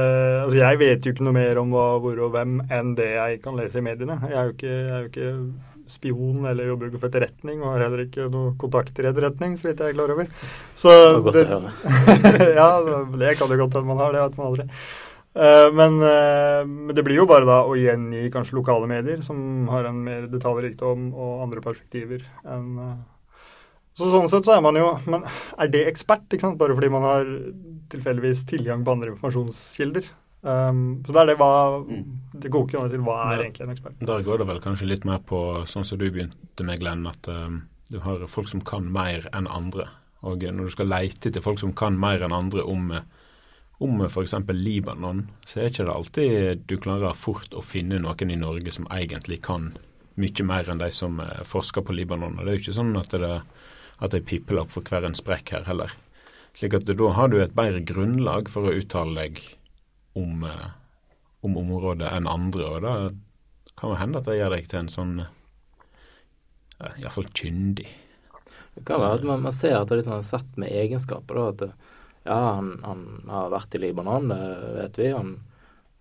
Altså 0.43 0.57
jeg 0.59 0.77
vet 0.77 1.05
jo 1.05 1.13
ikke 1.15 1.25
noe 1.25 1.35
mer 1.35 1.59
om 1.62 1.71
hva, 1.73 1.85
hvor 2.03 2.19
og 2.27 2.33
hvem 2.35 2.59
enn 2.69 2.91
det 3.00 3.13
jeg 3.15 3.39
kan 3.41 3.57
lese 3.57 3.81
i 3.81 3.85
mediene. 3.85 4.19
Jeg 4.29 4.38
er 4.38 4.50
jo 4.50 4.53
ikke, 4.53 4.73
er 4.73 5.00
jo 5.00 5.09
ikke 5.09 5.29
spion 5.89 6.45
eller 6.47 6.69
jobber 6.69 6.88
jo 6.88 6.93
ikke 6.93 7.01
for 7.01 7.09
etterretning 7.09 7.63
og 7.63 7.71
har 7.73 7.85
heller 7.88 8.03
ikke 8.05 8.27
noe 8.31 8.53
kontakter 8.62 9.07
i 9.07 9.09
etterretning, 9.09 9.55
så 9.59 9.69
vidt 9.69 9.81
jeg 9.81 9.93
er 9.93 9.97
klar 9.97 10.13
over. 10.13 10.29
Så 10.79 10.93
det, 11.33 11.47
ja, 12.59 12.69
det 12.85 13.33
kan 13.39 13.51
jo 13.51 13.59
godt 13.65 13.79
hende 13.79 13.89
man 13.89 14.03
har, 14.03 14.13
det 14.13 14.23
vet 14.23 14.38
man 14.39 14.51
aldri. 14.51 14.67
Uh, 15.33 15.69
men, 15.73 15.97
uh, 15.97 16.62
men, 16.69 16.93
det 16.93 17.01
blir 17.07 17.17
jo 17.23 17.25
bare 17.29 17.47
da 17.50 17.63
å 17.65 17.73
gjengi 17.73 18.27
kanskje 18.33 18.59
lokale 18.59 18.85
medier 18.89 19.23
som 19.25 19.65
har 19.73 19.89
en 19.89 20.03
mer 20.05 20.27
detaljrikdom 20.29 21.09
og 21.09 21.41
andre 21.47 21.63
perspektiver 21.65 22.21
enn 22.45 22.77
uh, 22.77 22.93
så 23.93 24.09
Sånn 24.09 24.29
sett 24.31 24.47
så 24.47 24.55
er 24.55 24.63
man 24.65 24.77
jo 24.77 24.88
Men 25.05 25.25
er 25.62 25.69
det 25.69 25.85
ekspert, 25.91 26.25
ikke 26.31 26.47
sant? 26.47 26.59
bare 26.62 26.75
fordi 26.77 26.91
man 26.93 27.05
har 27.05 27.31
tilfeldigvis 27.93 28.45
tilgang 28.50 28.85
på 28.85 28.95
andre 28.95 29.13
informasjonskilder? 29.13 30.07
Um, 30.43 31.03
så 31.05 31.13
det 31.13 31.19
er 31.21 31.27
det 31.29 31.35
hva 31.39 31.51
mm. 31.85 32.00
Det 32.41 32.50
går 32.51 32.65
ikke 32.67 32.79
an 32.81 32.89
til 32.91 33.03
hva 33.05 33.17
er 33.31 33.45
egentlig 33.45 33.63
en 33.63 33.75
ekspert. 33.75 34.01
Da 34.03 34.17
går 34.25 34.41
det 34.41 34.47
vel 34.50 34.63
kanskje 34.63 34.89
litt 34.89 35.05
mer 35.07 35.21
på 35.23 35.39
sånn 35.69 35.85
som 35.88 36.01
du 36.01 36.09
begynte 36.09 36.65
med, 36.67 36.81
Glenn, 36.81 37.05
at 37.07 37.29
um, 37.31 37.62
du 37.93 38.00
har 38.03 38.25
folk 38.27 38.50
som 38.51 38.63
kan 38.65 38.89
mer 38.91 39.29
enn 39.31 39.47
andre. 39.47 39.88
Og 40.23 40.43
når 40.43 40.67
du 40.67 40.73
skal 40.73 40.89
leite 40.91 41.31
til 41.31 41.43
folk 41.43 41.62
som 41.62 41.71
kan 41.77 41.95
mer 42.00 42.23
enn 42.25 42.35
andre 42.35 42.63
om, 42.67 42.91
om 43.83 44.03
f.eks. 44.07 44.35
Libanon, 44.55 45.25
så 45.45 45.62
er 45.62 45.71
ikke 45.71 45.88
det 45.88 45.95
alltid 45.95 46.67
du 46.67 46.77
klarer 46.81 47.17
fort 47.19 47.55
å 47.55 47.63
finne 47.63 48.01
noen 48.01 48.31
i 48.31 48.39
Norge 48.39 48.73
som 48.73 48.88
egentlig 48.91 49.41
kan 49.45 49.73
mye 50.19 50.45
mer 50.45 50.69
enn 50.69 50.81
de 50.81 50.89
som 50.93 51.19
eh, 51.23 51.41
forsker 51.47 51.85
på 51.85 51.95
Libanon. 51.95 52.38
Og 52.38 52.45
det 52.45 52.51
er 52.51 52.57
jo 52.57 52.63
ikke 52.65 52.77
sånn 52.77 52.95
at 53.00 53.13
det 53.13 53.29
er 53.29 53.45
at 54.00 54.15
jeg 54.15 54.25
pipler 54.29 54.63
opp 54.63 54.73
for 54.73 54.85
hver 54.88 55.05
en 55.07 55.17
sprekk 55.17 55.53
her 55.55 55.67
heller. 55.67 55.93
Slik 56.57 56.77
at 56.77 56.89
da 56.89 57.09
har 57.17 57.29
du 57.29 57.39
et 57.41 57.55
bedre 57.57 57.81
grunnlag 57.85 58.50
for 58.51 58.69
å 58.69 58.75
uttale 58.77 59.15
deg 59.17 59.41
om, 60.17 60.43
eh, 60.45 60.69
om 61.41 61.57
området 61.57 62.12
enn 62.13 62.29
andre, 62.29 62.69
og 62.69 62.81
da 62.85 62.95
kan 63.77 63.93
det 63.93 64.01
hende 64.01 64.21
at 64.21 64.29
det 64.29 64.38
gjør 64.38 64.55
deg 64.55 64.69
til 64.69 64.79
en 64.83 64.91
sånn 64.91 65.15
iallfall 66.83 67.29
kyndig. 67.33 67.88
Det 68.73 68.85
kan 68.88 69.01
være 69.01 69.19
at 69.19 69.25
man, 69.27 69.43
man 69.45 69.55
ser 69.55 69.77
at 69.77 69.89
det 69.89 69.97
er 69.97 70.01
liksom 70.01 70.23
sett 70.25 70.57
med 70.57 70.73
egenskaper. 70.73 71.35
da, 71.35 71.50
at 71.50 71.93
ja, 72.23 72.38
han, 72.55 72.77
han, 72.83 73.03
har 73.29 73.51
vært 73.53 73.75
i 73.75 73.83
Libanon, 73.83 74.31
det 74.31 74.73
vet 74.77 75.00
vi. 75.00 75.09
Han 75.13 75.35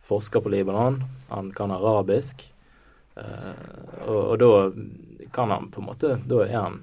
forsker 0.08 0.44
på 0.44 0.52
Libanon. 0.52 1.02
Han 1.28 1.50
kan 1.56 1.74
arabisk. 1.74 2.44
Eh, 3.16 4.06
og, 4.06 4.20
og, 4.20 4.38
da 4.40 5.28
kan 5.32 5.52
han 5.52 5.66
på 5.68 5.82
en 5.82 5.84
måte 5.84 6.14
Da 6.24 6.38
er 6.46 6.54
han 6.56 6.78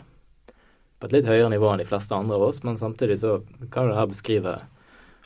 på 1.00 1.08
et 1.08 1.15
litt 1.15 1.29
høyere 1.29 1.50
nivå 1.53 1.70
enn 1.72 1.82
de 1.82 1.88
fleste 1.88 2.15
andre 2.15 2.36
av 2.36 2.48
oss, 2.50 2.63
men 2.63 2.77
samtidig 2.77 3.20
så 3.22 3.39
kan 3.72 3.88
jo 3.88 3.94
det 3.94 4.00
her 4.00 4.12
beskrive 4.12 4.56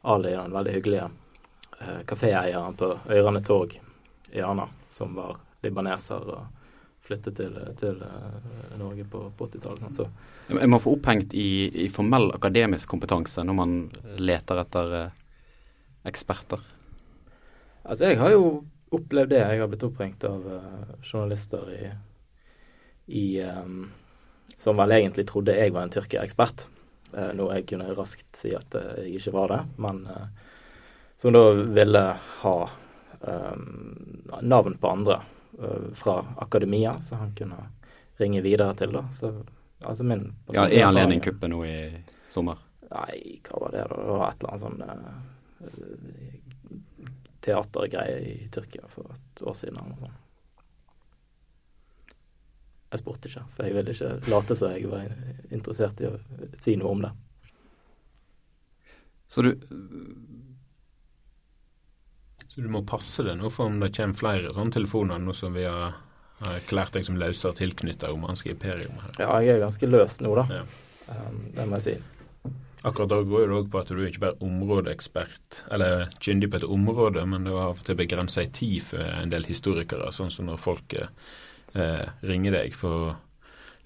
Ali, 0.03 0.33
den 0.35 0.53
veldig 0.53 0.73
hyggelige 0.75 1.07
eh, 1.79 2.01
kaféeieren 2.05 2.75
på 2.77 2.91
Øyrane 3.09 3.41
torg 3.45 3.79
i 4.31 4.41
Arna, 4.41 4.67
som 4.91 5.15
var 5.15 5.37
libaneser 5.63 6.27
og 6.33 6.43
flyttet 7.03 7.35
til, 7.35 7.55
til 7.79 7.99
uh, 7.99 8.77
Norge 8.79 9.05
på, 9.11 9.25
på 9.37 9.47
80-tallet. 9.47 9.95
Så. 9.95 10.07
Er 10.47 10.67
man 10.67 10.79
for 10.83 10.95
opphengt 10.95 11.33
i, 11.35 11.67
i, 11.85 11.89
formell 11.91 12.29
akademisk 12.35 12.89
kompetanse 12.93 13.43
når 13.43 13.57
man 13.57 13.73
leter 14.19 14.61
etter 14.61 14.93
uh, 14.95 15.25
eksperter? 16.07 16.63
Altså, 17.83 18.07
jeg 18.07 18.21
har 18.21 18.31
jo 18.31 18.45
opplevd 18.93 19.33
det. 19.33 19.41
Jeg 19.43 19.63
har 19.63 19.71
blitt 19.71 19.83
oppringt 19.83 20.23
av 20.27 20.47
uh, 20.47 20.95
journalister 21.03 21.67
i, 21.75 21.91
i 23.19 23.25
um, 23.43 23.83
som 24.63 24.77
vel 24.79 24.91
egentlig 24.95 25.27
trodde 25.27 25.55
jeg 25.57 25.73
var 25.75 25.83
en 25.83 25.91
Tyrkia-ekspert. 25.91 26.67
Eh, 27.11 27.33
noe 27.35 27.57
jeg 27.57 27.65
kunne 27.73 27.91
raskt 27.97 28.37
si 28.39 28.53
at 28.55 28.75
eh, 28.79 29.03
jeg 29.03 29.19
ikke 29.19 29.33
var 29.35 29.51
det. 29.51 29.59
Men 29.83 30.05
eh, 30.07 30.27
som 31.19 31.35
da 31.35 31.41
ville 31.51 32.03
ha 32.39 32.55
eh, 33.19 33.57
navn 34.39 34.77
på 34.79 34.87
andre 34.89 35.19
fra 35.93 36.15
akademia, 36.41 36.95
så 37.05 37.19
han 37.19 37.35
kunne 37.37 37.59
ringe 38.17 38.41
videre 38.41 38.73
til. 38.79 38.95
da. 38.95 39.03
Så, 39.13 39.29
altså 39.85 40.03
min 40.03 40.23
ja, 40.55 40.65
I 40.65 40.81
anledning 40.81 41.21
kuppet 41.21 41.51
nå 41.51 41.59
i 41.67 41.75
sommer? 42.31 42.57
Nei, 42.87 43.37
hva 43.45 43.59
var 43.61 43.75
det 43.75 43.83
da? 43.91 43.99
Det 43.99 44.15
var 44.17 44.25
et 44.31 44.41
eller 44.41 44.49
annet 44.49 44.63
sånn 44.63 44.81
teatergreie 47.45 48.17
i 48.31 48.49
Tyrkia 48.49 48.89
for 48.89 49.13
et 49.13 49.45
år 49.45 49.53
siden. 49.59 49.77
eller 49.77 49.93
noe 49.93 50.07
sånt. 50.07 50.22
Jeg 52.93 53.01
spurte 53.01 53.29
ikke, 53.29 53.41
for 53.55 53.65
jeg 53.65 53.73
ville 53.73 53.93
ikke 53.95 54.09
late 54.29 54.55
som 54.57 54.73
jeg 54.75 54.89
var 54.91 55.07
interessert 55.49 56.01
i 56.03 56.11
å 56.11 56.17
si 56.61 56.75
noe 56.77 56.91
om 56.93 57.01
det. 57.07 57.09
Så 59.33 59.41
du 59.41 59.51
Så 62.53 62.61
du 62.61 62.69
må 62.69 62.83
passe 62.85 63.23
deg 63.25 63.39
nå 63.39 63.49
for 63.49 63.65
om 63.65 63.79
det 63.81 63.95
kommer 63.97 64.13
flere 64.13 64.53
sånne 64.53 64.75
telefoner 64.75 65.17
nå 65.17 65.33
som 65.33 65.55
vi 65.57 65.63
har, 65.65 65.95
erklært 66.45 66.93
deg 66.93 67.07
som 67.07 67.17
løsere 67.17 67.57
tilknyttet 67.57 68.11
romanske 68.11 68.51
imperium. 68.53 68.99
her. 69.01 69.15
Ja, 69.17 69.39
jeg 69.41 69.55
er 69.55 69.63
ganske 69.63 69.89
løs 69.89 70.19
nå, 70.21 70.35
da. 70.37 70.43
Ja. 70.59 70.65
Um, 71.07 71.39
det 71.55 71.65
må 71.65 71.79
jeg 71.79 71.85
si. 71.87 72.53
Akkurat 72.83 73.09
da 73.09 73.21
går 73.23 73.47
det 73.47 73.57
òg 73.57 73.71
på 73.71 73.79
at 73.79 73.89
du 73.89 73.95
er 73.95 74.11
ikke 74.11 74.25
bare 74.27 74.45
områdeekspert, 74.45 75.63
eller 75.71 76.11
kyndig 76.19 76.51
på 76.51 76.59
et 76.59 76.69
område, 76.77 77.25
men 77.25 77.47
det 77.47 77.55
var 77.55 77.71
av 77.71 77.79
og 77.79 77.85
til 77.87 77.97
begrensa 77.97 78.43
i 78.43 78.51
tid 78.53 78.83
for 78.85 79.01
en 79.01 79.33
del 79.33 79.47
historikere, 79.49 80.11
sånn 80.13 80.29
som 80.35 80.51
når 80.51 80.61
folk 80.61 80.97
eh, 81.75 82.07
ringer 82.21 82.57
deg 82.59 82.75
for 82.77 82.95
å 82.95 83.13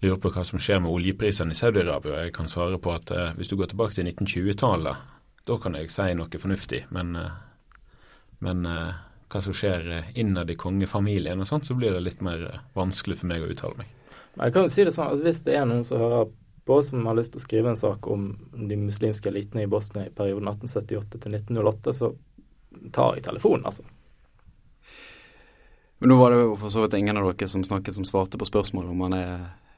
lure 0.03 0.19
på 0.21 0.31
hva 0.33 0.43
som 0.45 0.61
skjer 0.61 0.81
med 0.83 0.93
oljeprisene 0.93 1.55
i 1.55 1.57
Saudi-Arabia. 1.57 2.25
Jeg 2.25 2.35
kan 2.35 2.49
svare 2.51 2.79
på 2.81 2.93
at 2.93 3.11
eh, 3.11 3.33
hvis 3.37 3.51
du 3.51 3.57
går 3.57 3.71
tilbake 3.73 3.97
til 3.97 4.09
1920-tallet, 4.11 5.03
da 5.47 5.59
kan 5.63 5.77
jeg 5.79 5.91
si 5.93 6.07
noe 6.17 6.41
fornuftig, 6.41 6.83
men, 6.95 7.15
eh, 7.15 7.37
men 8.45 8.65
eh, 8.69 8.97
hva 9.27 9.43
som 9.43 9.55
skjer 9.55 9.87
innad 10.19 10.51
i 10.51 10.57
kongefamilien 10.59 11.41
og 11.41 11.49
sånt, 11.49 11.67
så 11.67 11.75
blir 11.77 11.95
det 11.95 12.03
litt 12.05 12.21
mer 12.25 12.43
eh, 12.51 12.65
vanskelig 12.77 13.21
for 13.21 13.31
meg 13.31 13.45
å 13.45 13.51
uttale 13.51 13.81
meg. 13.81 13.93
Jeg 14.37 14.53
kan 14.53 14.67
jo 14.67 14.73
si 14.73 14.85
det 14.85 14.93
sånn 14.93 15.15
at 15.15 15.23
hvis 15.25 15.41
det 15.47 15.57
er 15.57 15.65
noen 15.65 15.85
som 15.87 16.01
hører 16.03 16.29
på 16.67 16.77
som 16.83 17.05
har 17.07 17.15
lyst 17.17 17.33
til 17.33 17.41
å 17.41 17.45
skrive 17.45 17.71
en 17.71 17.79
sak 17.79 18.07
om 18.11 18.29
de 18.53 18.77
muslimske 18.79 19.31
elitene 19.31 19.63
i 19.63 19.69
Bosnia 19.71 20.09
i 20.09 20.13
perioden 20.13 20.49
1878 20.51 21.21
til 21.23 21.37
1908, 21.39 21.93
så 21.95 22.11
tar 22.93 23.15
jeg 23.15 23.25
telefonen, 23.25 23.65
altså. 23.69 23.85
Men 25.99 26.13
nå 26.13 26.17
var 26.19 26.33
det 26.33 26.41
jo 26.43 26.55
for 26.61 26.73
så 26.73 26.83
vidt 26.83 26.97
ingen 26.99 27.17
av 27.17 27.29
dere 27.31 27.49
som 27.49 27.63
snakket 27.65 27.97
som 27.97 28.05
svarte 28.05 28.37
på 28.37 28.45
spørsmålet 28.45 28.91
om 28.93 29.05
man 29.05 29.15
er 29.17 29.37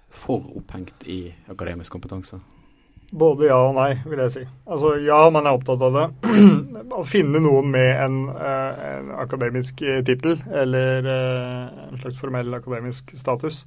for 0.10 0.44
opphengt 0.58 1.06
i 1.08 1.22
akademisk 1.48 1.94
kompetanse. 1.96 2.40
Både 3.10 3.48
ja 3.48 3.58
og 3.66 3.74
nei, 3.78 3.94
vil 4.06 4.20
jeg 4.22 4.34
si. 4.36 4.44
Altså 4.70 4.94
ja, 5.02 5.22
man 5.34 5.48
er 5.48 5.58
opptatt 5.58 5.82
av 5.82 5.96
det. 5.96 6.08
Å 7.00 7.06
finne 7.10 7.42
noen 7.42 7.72
med 7.74 7.90
en, 8.04 8.20
eh, 8.36 8.84
en 8.90 9.14
akademisk 9.18 9.82
tittel, 10.06 10.38
eller 10.52 11.08
eh, 11.10 11.88
en 11.88 12.04
slags 12.04 12.20
formell 12.22 12.54
akademisk 12.58 13.16
status. 13.18 13.64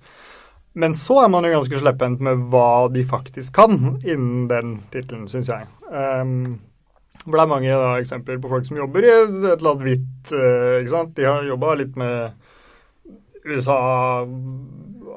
Men 0.72 0.94
så 0.96 1.18
er 1.24 1.32
man 1.32 1.44
jo 1.44 1.52
ganske 1.52 1.80
slepphendt 1.82 2.22
med 2.24 2.46
hva 2.52 2.88
de 2.92 3.02
faktisk 3.08 3.52
kan 3.56 3.78
innen 3.98 4.46
den 4.48 4.78
tittelen, 4.92 5.26
syns 5.28 5.50
jeg. 5.52 5.66
Um, 5.92 6.60
for 7.26 7.36
det 7.36 7.42
er 7.42 7.50
mange 7.50 7.74
da, 7.82 7.90
eksempler 8.00 8.40
på 8.42 8.50
folk 8.50 8.64
som 8.66 8.78
jobber 8.80 9.04
i 9.04 9.10
et 9.12 9.34
eller 9.52 9.74
annet 9.74 9.84
hvitt 9.84 10.32
uh, 10.32 10.78
ikke 10.80 10.94
sant? 10.94 11.12
De 11.18 11.28
har 11.28 11.44
jobba 11.46 11.74
litt 11.82 11.98
med 12.00 12.41
USA, 13.44 13.78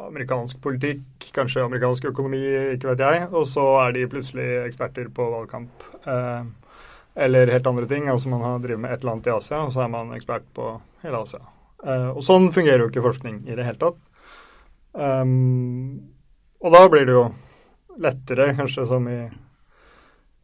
amerikansk 0.05 0.61
politikk, 0.63 1.27
kanskje 1.35 1.65
amerikansk 1.65 2.09
økonomi, 2.11 2.41
ikke 2.75 2.91
vet 2.93 3.03
jeg. 3.05 3.25
Og 3.33 3.47
så 3.49 3.65
er 3.83 3.95
de 3.95 4.07
plutselig 4.11 4.47
eksperter 4.65 5.09
på 5.13 5.27
valgkamp. 5.33 5.85
Uh, 6.07 6.47
eller 7.15 7.53
helt 7.53 7.67
andre 7.67 7.87
ting. 7.89 8.09
Altså 8.11 8.31
man 8.31 8.43
har 8.45 8.59
drevet 8.63 8.81
med 8.81 8.93
et 8.93 9.03
eller 9.03 9.15
annet 9.15 9.29
i 9.29 9.35
Asia, 9.35 9.63
og 9.63 9.73
så 9.75 9.85
er 9.85 9.93
man 9.93 10.13
ekspert 10.17 10.47
på 10.57 10.75
hele 11.05 11.21
Asia. 11.21 11.41
Uh, 11.85 12.11
og 12.15 12.21
sånn 12.25 12.51
fungerer 12.55 12.85
jo 12.85 12.91
ikke 12.91 13.05
forskning 13.05 13.43
i 13.49 13.57
det 13.57 13.67
hele 13.67 13.81
tatt. 13.81 14.03
Um, 14.95 16.13
og 16.63 16.71
da 16.73 16.85
blir 16.89 17.07
det 17.07 17.17
jo 17.17 17.25
lettere, 18.01 18.53
kanskje 18.57 18.85
som 18.89 19.05
i, 19.11 19.19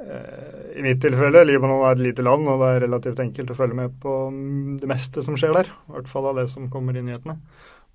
i 0.02 0.84
mitt 0.84 1.00
tilfelle. 1.04 1.44
Libanon 1.48 1.86
er 1.88 1.96
et 1.96 2.04
lite 2.04 2.26
land, 2.26 2.48
og 2.52 2.62
det 2.62 2.70
er 2.70 2.84
relativt 2.86 3.22
enkelt 3.24 3.52
å 3.54 3.58
følge 3.58 3.80
med 3.80 3.96
på 4.04 4.16
det 4.82 4.90
meste 4.92 5.24
som 5.26 5.38
skjer 5.40 5.56
der. 5.56 5.72
I 5.72 5.96
hvert 5.96 6.12
fall 6.12 6.30
av 6.30 6.40
det 6.40 6.48
som 6.52 6.70
kommer 6.72 6.96
i 6.96 7.04
nyhetene. 7.06 7.40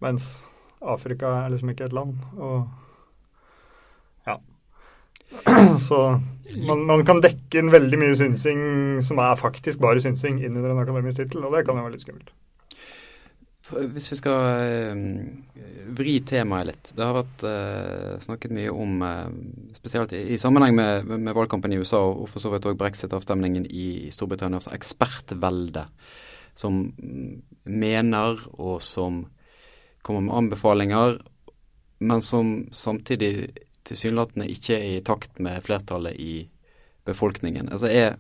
Mens 0.05 0.45
Afrika 0.81 1.33
er 1.43 1.53
liksom 1.55 1.73
ikke 1.73 1.89
et 1.89 1.97
land. 1.97 2.17
Og 2.37 2.67
ja. 4.27 4.39
Så 5.89 6.01
man, 6.67 6.83
man, 6.87 7.05
kan 7.07 7.23
dekke 7.25 7.61
inn 7.61 7.73
veldig 7.75 8.01
mye 8.01 8.17
synsing 8.19 8.61
som 9.05 9.21
er 9.23 9.39
faktisk 9.41 9.81
bare 9.83 10.03
synsing, 10.03 10.43
inn 10.45 10.57
under 10.57 10.75
en 10.75 10.83
akademisk 10.85 11.23
tittel, 11.23 11.47
og 11.47 11.57
det 11.57 11.65
kan 11.67 11.79
jo 11.79 11.87
være 11.87 11.97
litt 11.97 12.07
skummelt. 12.07 12.35
Hvis 13.67 14.13
vi 14.13 14.17
skal 14.21 14.45
uh, 14.63 14.99
vri 15.99 16.21
temaet 16.23 16.69
litt. 16.69 16.91
Det 16.95 17.03
har 17.03 17.17
vært 17.17 17.43
uh, 17.43 18.13
snakket 18.23 18.55
mye 18.55 18.71
om, 18.71 18.93
uh, 19.03 19.73
spesielt 19.75 20.15
i, 20.15 20.39
sammenheng 20.39 20.77
med, 20.79 21.09
med, 21.17 21.33
valgkampen 21.35 21.75
i 21.75 21.81
USA 21.83 21.99
og 21.99 22.29
for 22.31 22.45
så 22.45 22.53
vidt 22.53 22.69
òg 22.71 22.79
brexit-avstemningen 22.79 23.67
i 23.67 24.13
Storbritannia, 24.15 24.61
altså 24.61 24.71
ekspertvelde 24.77 25.89
som 26.57 26.79
mener 27.67 28.47
og 28.55 28.79
som 28.87 29.25
kommer 30.07 30.23
med 30.29 30.37
anbefalinger, 30.39 31.19
men 31.99 32.23
som 32.23 32.69
samtidig 32.73 33.51
tilsynelatende 33.87 34.49
ikke 34.51 34.77
er 34.79 34.99
i 34.99 35.05
takt 35.05 35.41
med 35.43 35.63
flertallet 35.67 36.19
i 36.21 36.35
befolkningen. 37.07 37.71
Altså 37.73 37.91
er, 37.91 38.17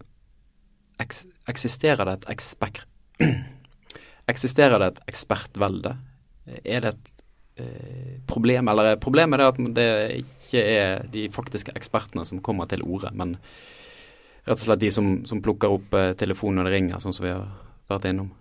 eks, 1.02 1.24
Eksisterer 1.46 2.08
det 2.08 2.14
et 2.16 2.30
ekspert 2.34 2.80
Eksisterer 4.32 4.82
det 4.82 4.88
et 4.90 5.04
ekspertvelde? 5.12 5.92
Er 6.64 6.82
det 6.82 6.90
et 6.90 7.12
eh, 7.62 8.16
problem, 8.26 8.70
eller 8.70 8.92
er 8.92 9.00
problemet 9.02 9.40
er 9.40 9.52
at 9.52 9.60
det 9.74 9.90
ikke 10.20 10.62
er 10.62 11.06
de 11.12 11.28
faktiske 11.34 11.74
ekspertene 11.78 12.26
som 12.26 12.42
kommer 12.42 12.66
til 12.70 12.82
orde, 12.82 13.12
men 13.14 13.36
rett 14.46 14.58
og 14.58 14.64
slett 14.64 14.82
de 14.82 14.90
som, 14.94 15.12
som 15.26 15.42
plukker 15.42 15.78
opp 15.78 15.94
eh, 15.94 16.12
telefonen 16.18 16.60
når 16.60 16.68
det 16.68 16.74
ringer, 16.74 17.02
sånn 17.02 17.14
som 17.14 17.26
vi 17.26 17.34
har 17.34 17.46
vært 17.90 18.10
innom? 18.10 18.32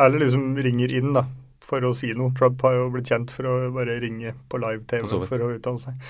Eller 0.00 0.24
de 0.24 0.30
som 0.32 0.48
ringer 0.64 0.92
inn, 0.96 1.12
da, 1.16 1.26
for 1.66 1.84
å 1.84 1.92
si 1.96 2.12
noe. 2.16 2.34
Trump 2.38 2.62
har 2.66 2.78
jo 2.78 2.88
blitt 2.94 3.10
kjent 3.10 3.34
for 3.34 3.50
å 3.50 3.58
bare 3.74 3.98
ringe 4.02 4.32
på 4.50 4.62
live-TV 4.62 5.04
for, 5.10 5.28
for 5.28 5.44
å 5.44 5.52
uttale 5.58 5.82
seg. 5.82 6.08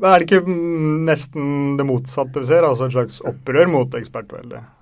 Men 0.00 0.14
er 0.14 0.22
det 0.22 0.28
ikke 0.30 0.58
nesten 1.06 1.76
det 1.76 1.84
motsatte 1.84 2.40
vi 2.42 2.48
ser, 2.48 2.64
altså 2.64 2.88
et 2.88 2.96
slags 2.96 3.22
opprør 3.28 3.68
mot 3.68 3.98
ekspertveldet? 3.98 4.76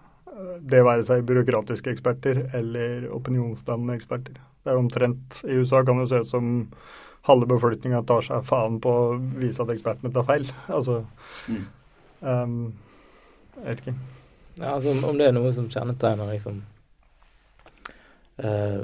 det 0.60 0.84
være 0.84 1.04
seg 1.06 1.26
byråkratiske 1.26 1.92
eksperter 1.92 2.44
eller 2.56 3.08
opinionsdannende 3.14 3.96
eksperter. 3.98 4.38
Det 4.64 4.72
er 4.72 4.80
omtrent 4.80 5.40
I 5.46 5.58
USA 5.60 5.82
kan 5.86 6.00
det 6.00 6.08
se 6.10 6.22
ut 6.22 6.30
som 6.30 6.50
halve 7.28 7.48
befolkninga 7.50 8.02
tar 8.08 8.24
seg 8.26 8.46
faen 8.46 8.78
på 8.82 8.92
å 8.92 9.16
vise 9.40 9.62
at 9.62 9.72
ekspertene 9.74 10.12
tar 10.14 10.26
feil. 10.28 10.46
Altså 10.66 11.02
mm. 11.48 11.64
um, 12.20 12.58
Jeg 13.58 13.64
vet 13.66 13.84
ikke. 13.84 13.96
Ja, 14.58 14.74
altså 14.74 14.94
Om 14.94 15.18
det 15.18 15.28
er 15.28 15.36
noe 15.36 15.52
som 15.54 15.70
kjennetegner 15.70 16.32
liksom 16.32 16.62
uh, 18.44 18.80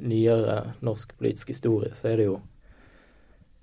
nyere 0.00 0.74
norsk 0.84 1.16
politisk 1.18 1.54
historie, 1.54 1.94
så 1.94 2.10
er 2.12 2.20
det 2.20 2.28
jo 2.28 2.40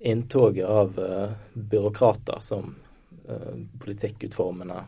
inntoget 0.02 0.66
av 0.66 0.98
uh, 0.98 1.36
byråkrater 1.54 2.42
som 2.42 2.74
uh, 3.28 3.54
politikkutformende 3.82 4.82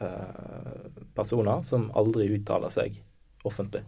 Eh, 0.00 0.90
personer 1.14 1.62
som 1.62 1.90
aldri 1.90 2.28
uttaler 2.28 2.70
seg 2.70 3.00
offentlig, 3.42 3.82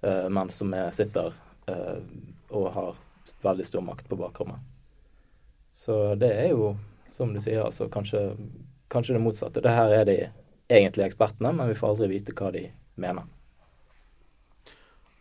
eh, 0.00 0.28
men 0.28 0.48
som 0.48 0.72
er, 0.72 0.88
sitter 0.90 1.34
eh, 1.68 1.98
og 2.48 2.70
har 2.72 3.00
veldig 3.44 3.66
stor 3.68 3.84
makt 3.84 4.08
på 4.08 4.16
bakrommet. 4.16 4.56
Så 5.72 6.14
det 6.16 6.30
er 6.32 6.54
jo, 6.54 6.72
som 7.12 7.34
du 7.34 7.42
sier, 7.44 7.60
altså 7.66 7.90
kanskje, 7.92 8.22
kanskje 8.88 9.18
det 9.18 9.22
motsatte. 9.26 9.60
Det 9.60 9.76
her 9.76 9.92
er 9.98 10.08
de 10.08 10.16
egentlige 10.72 11.10
ekspertene, 11.12 11.52
men 11.52 11.68
vi 11.68 11.76
får 11.76 11.92
aldri 11.92 12.08
vite 12.14 12.36
hva 12.40 12.48
de 12.56 12.64
mener. 12.96 13.28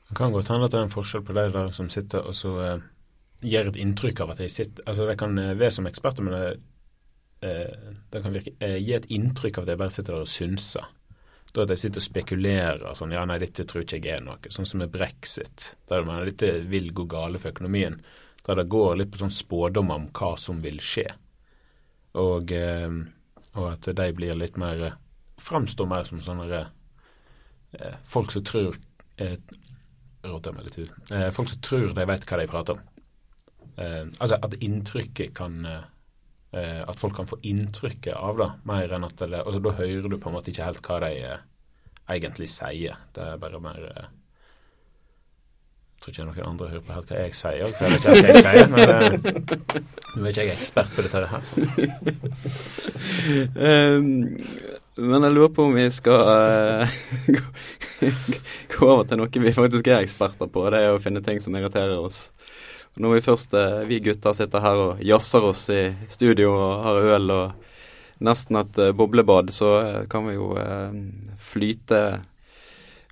Det 0.10 0.18
kan 0.18 0.34
godt 0.34 0.50
hende 0.50 0.66
at 0.66 0.74
det 0.74 0.80
er 0.80 0.88
en 0.88 0.94
forskjell 0.94 1.24
på 1.26 1.36
de 1.38 1.46
der 1.54 1.70
som 1.76 1.90
sitter 1.94 2.26
og 2.26 2.36
så 2.38 2.54
uh, 2.58 2.88
gir 3.46 3.70
et 3.70 3.78
inntrykk 3.80 4.24
av 4.26 4.34
at 4.34 4.42
de 4.42 4.50
sitter 4.52 4.84
Altså, 4.90 5.06
de 5.08 5.16
kan 5.20 5.38
være 5.38 5.72
som 5.72 5.88
eksperter, 5.88 6.26
men 6.26 6.36
det 6.36 6.46
eh, 7.48 7.92
det 8.12 8.22
kan 8.24 8.34
virke, 8.34 8.56
eh, 8.60 8.78
gi 8.84 8.94
et 8.98 9.06
inntrykk 9.16 9.60
av 9.60 9.64
at 9.64 9.70
jeg 9.74 9.80
bare 9.80 9.94
sitter 9.96 10.16
der 10.16 10.26
og 10.26 10.32
synser. 10.32 10.88
Da 11.54 11.64
at 11.64 11.72
jeg 11.74 11.82
sitter 11.82 12.02
og 12.02 12.06
spekulerer 12.06 12.98
sånn 12.98 13.14
ja, 13.16 13.24
nei, 13.26 13.40
dette 13.42 13.66
tror 13.66 13.86
ikke 13.86 13.98
jeg 14.04 14.18
er 14.20 14.26
noe. 14.26 14.52
Sånn 14.54 14.68
som 14.70 14.84
med 14.84 14.92
brexit, 14.94 15.74
der 15.90 16.06
man 16.06 16.22
dette 16.28 16.52
vil 16.70 16.92
gå 16.94 17.08
gale 17.10 17.42
for 17.42 17.54
økonomien. 17.54 17.98
Der 18.46 18.60
det 18.60 18.68
går 18.70 19.00
litt 19.00 19.12
på 19.14 19.22
sånn 19.22 19.34
spådom 19.34 19.90
om 19.96 20.10
hva 20.14 20.34
som 20.38 20.62
vil 20.62 20.78
skje. 20.84 21.08
Og, 22.22 22.52
eh, 22.54 22.92
og 23.56 23.66
at 23.72 23.90
de 23.98 24.10
blir 24.14 24.38
litt 24.38 24.58
mer 24.58 24.90
eh, 24.90 24.98
Framstår 25.40 25.88
mer 25.88 26.04
som 26.04 26.20
sånne 26.20 26.58
eh, 26.60 27.94
folk 28.04 28.34
som 28.34 28.44
tror 28.44 28.76
eh, 30.38 30.52
meg 30.56 30.68
litt 30.68 30.80
ut. 30.80 30.98
Eh, 31.12 31.30
folk 31.36 31.50
som 31.50 31.62
tror 31.66 31.94
de 31.98 32.10
vet 32.14 32.28
hva 32.30 32.42
de 32.42 32.50
prater 32.50 32.78
om. 32.78 32.86
altså 33.80 34.36
at 34.44 34.56
inntrykket 34.60 35.32
kan 35.34 35.62
eh, 36.54 36.82
at 36.90 37.00
folk 37.00 37.16
kan 37.16 37.28
få 37.28 37.38
inntrykket 37.42 38.14
av 38.16 38.38
det, 38.38 38.50
mer 38.70 38.94
enn 38.96 39.08
at 39.08 39.18
det, 39.20 39.42
Og 39.46 39.62
da 39.64 39.72
hører 39.78 40.10
du 40.10 40.18
på 40.18 40.30
en 40.30 40.36
måte 40.36 40.52
ikke 40.52 40.70
helt 40.70 40.86
hva 40.86 41.00
de 41.06 41.12
eh, 41.26 41.44
egentlig 42.10 42.50
sier. 42.50 42.96
Det 43.16 43.24
er 43.24 43.38
bare 43.42 43.62
mer 43.62 43.84
eh, 43.90 44.08
Jeg 46.00 46.04
tror 46.04 46.14
ikke 46.14 46.26
noen 46.30 46.50
andre 46.54 46.70
hører 46.72 46.86
på 46.88 46.96
helt 46.96 47.10
hva 47.12 47.18
jeg 47.26 47.34
sier, 47.36 47.68
for 47.76 47.84
jeg 47.86 47.92
vet 47.92 48.00
ikke 48.00 48.12
hva 48.16 48.30
jeg 48.30 48.44
sier. 48.48 48.68
Men 48.74 48.82
eh, 48.90 49.12
nå 50.16 50.20
er 50.24 50.30
ikke 50.32 50.48
jeg 50.48 50.56
ekspert 50.56 50.92
på 50.96 51.06
dette 51.06 51.20
her. 51.34 51.42
um, 53.56 54.06
men 55.10 55.24
jeg 55.24 55.36
lurer 55.36 55.54
på 55.56 55.68
om 55.68 55.76
vi 55.76 55.88
skal 55.94 56.20
uh, 56.32 57.00
gå 58.74 58.88
over 58.88 59.06
til 59.08 59.20
noe 59.20 59.44
vi 59.44 59.54
faktisk 59.56 59.88
er 59.90 60.04
eksperter 60.04 60.50
på. 60.52 60.66
Det 60.72 60.82
er 60.82 60.96
å 60.96 61.02
finne 61.04 61.24
ting 61.26 61.42
som 61.44 61.56
irriterer 61.58 61.98
oss. 62.00 62.28
Når 63.00 63.14
vi 63.14 63.22
først, 63.22 63.54
eh, 63.54 63.84
vi 63.88 64.00
gutter, 64.04 64.34
sitter 64.36 64.64
her 64.64 64.82
og 64.84 65.04
jazzer 65.06 65.46
oss 65.46 65.68
i 65.72 65.84
studio 66.12 66.52
og 66.52 66.84
har 66.84 67.02
øl 67.16 67.32
og 67.32 68.26
nesten 68.26 68.60
et 68.60 68.80
eh, 68.80 68.92
boblebad, 68.92 69.54
så 69.56 69.70
eh, 69.80 70.02
kan 70.12 70.28
vi 70.28 70.36
jo 70.36 70.52
flyte 71.40 72.02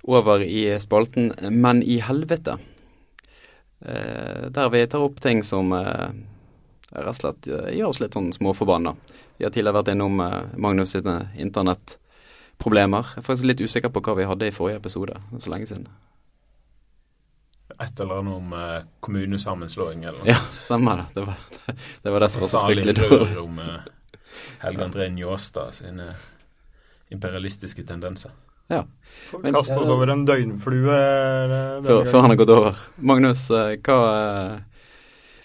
over 0.08 0.42
i 0.44 0.78
spalten 0.80 1.32
Men 1.50 1.82
i 1.82 1.98
helvete. 2.00 2.58
der 3.78 4.68
vi 4.70 4.86
tar 4.86 5.00
opp 5.04 5.20
ting 5.20 5.42
som 5.42 5.70
rett 5.70 7.06
og 7.06 7.14
slett 7.14 7.46
gjør 7.46 7.92
oss 7.92 8.00
litt 8.00 8.16
sånn 8.16 8.32
småforbanna. 8.32 8.94
Vi 9.38 9.44
har 9.44 9.52
tidligere 9.52 9.78
vært 9.78 9.92
innom 9.92 10.18
Magnus 10.56 10.96
sine 10.96 11.28
internettproblemer. 12.58 13.14
Jeg 13.14 13.22
er 13.22 13.26
faktisk 13.26 13.46
litt 13.46 13.60
usikker 13.60 13.90
på 13.90 14.00
hva 14.02 14.16
vi 14.16 14.26
hadde 14.26 14.48
i 14.48 14.52
forrige 14.52 14.78
episode. 14.78 15.14
Så 15.38 15.50
lenge 15.50 15.66
siden 15.66 15.88
et 17.78 18.00
eller 18.00 18.18
annet 18.18 18.34
om 18.34 18.52
eh, 18.52 18.82
kommunesammenslåing 19.00 20.02
eller 20.02 20.18
noe. 20.18 20.26
Ja, 20.26 20.40
stemmer 20.50 20.96
det. 20.96 21.04
Det 21.14 21.22
var 21.22 21.36
det, 22.02 22.10
var 22.10 22.20
det 22.20 22.28
som 22.32 22.40
var 22.40 22.48
så 22.48 22.62
fryktelig 22.66 22.94
dårlig. 22.96 23.38
om 23.38 23.58
eh, 23.62 23.84
Helge 24.64 24.84
André 24.84 25.08
Njåstad 25.14 25.76
sine 25.76 26.08
imperialistiske 27.14 27.84
tendenser. 27.86 28.32
Ja. 28.66 28.82
Men, 29.42 29.54
Kaste 29.54 29.78
oss 29.78 29.92
over 29.94 30.10
en 30.10 30.26
døgnflue. 30.26 30.98
Før, 31.86 32.02
før, 32.10 32.18
han 32.24 32.34
har 32.34 32.40
gått 32.40 32.50
over. 32.56 32.82
Magnus, 32.96 33.46
uh, 33.54 33.76
hva, 33.86 34.00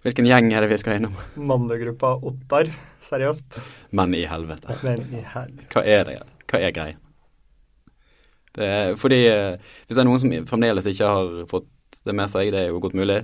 hvilken 0.02 0.28
gjeng 0.28 0.50
er 0.56 0.66
det 0.66 0.74
vi 0.74 0.82
skal 0.82 0.98
innom? 0.98 1.14
Mannegruppa 1.38 2.16
Ottar. 2.18 2.74
Seriøst. 3.04 3.62
Men 3.94 4.18
i 4.18 4.26
helvete. 4.26 4.80
Men 4.82 5.06
i 5.12 5.22
helvete. 5.22 5.70
Hva 5.70 5.86
er 5.86 6.08
det? 6.10 6.22
Hva 6.54 6.62
er 6.62 6.76
greia? 6.76 7.00
Det 8.54 8.66
er, 8.70 8.92
fordi 9.02 9.18
Hvis 9.26 9.96
det 9.96 10.02
er 10.04 10.06
noen 10.06 10.22
som 10.22 10.34
fremdeles 10.46 10.86
ikke 10.86 11.10
har 11.10 11.32
fått 11.50 11.72
det 12.06 12.16
med 12.16 12.32
seg. 12.32 12.52
Det 12.54 12.62
er 12.64 12.72
jo 12.72 12.82
godt 12.84 12.98
mulig. 12.98 13.24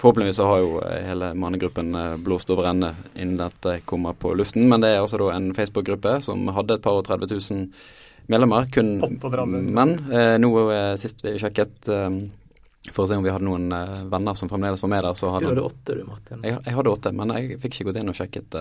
Forhåpentligvis 0.00 0.38
så 0.40 0.46
har 0.48 0.60
jo 0.62 0.76
eh, 0.80 1.02
hele 1.04 1.32
mannegruppen 1.36 1.94
eh, 1.94 2.16
blåst 2.24 2.50
over 2.54 2.70
ende 2.70 2.94
innen 3.14 3.40
dette 3.40 3.80
kommer 3.84 4.16
på 4.16 4.32
luften. 4.38 4.68
Men 4.70 4.84
det 4.84 4.94
er 4.94 5.02
altså 5.02 5.20
da 5.20 5.32
en 5.34 5.50
Facebook-gruppe 5.56 6.20
som 6.24 6.48
hadde 6.56 6.78
et 6.78 6.84
par 6.84 7.00
og 7.00 7.04
30 7.08 7.34
000 7.34 7.66
medlemmer. 8.32 8.70
Kun 8.72 8.94
38. 9.02 9.48
menn. 9.50 9.96
Eh, 10.08 10.36
nå 10.40 10.52
sist 11.00 11.24
vi 11.26 11.36
sjekket 11.42 11.90
for 12.90 13.04
å 13.04 13.10
se 13.10 13.18
om 13.18 13.26
vi 13.26 13.32
hadde 13.32 13.44
noen 13.44 13.68
venner 14.08 14.38
som 14.38 14.48
fremdeles 14.48 14.80
var 14.80 14.94
med 14.94 15.04
der. 15.04 15.18
Så 15.18 15.34
hadde 15.34 15.50
du 15.50 15.52
hadde 15.52 15.66
åtte, 15.68 15.98
du, 15.98 16.06
Martin. 16.08 16.46
Jeg, 16.46 16.56
jeg, 16.64 16.76
hadde 16.78 16.94
åtte, 16.94 17.12
men 17.12 17.36
jeg 17.36 17.60
fikk 17.60 17.76
ikke 17.76 17.90
gått 17.90 18.00
inn 18.00 18.12
og 18.12 18.16
sjekket 18.16 18.56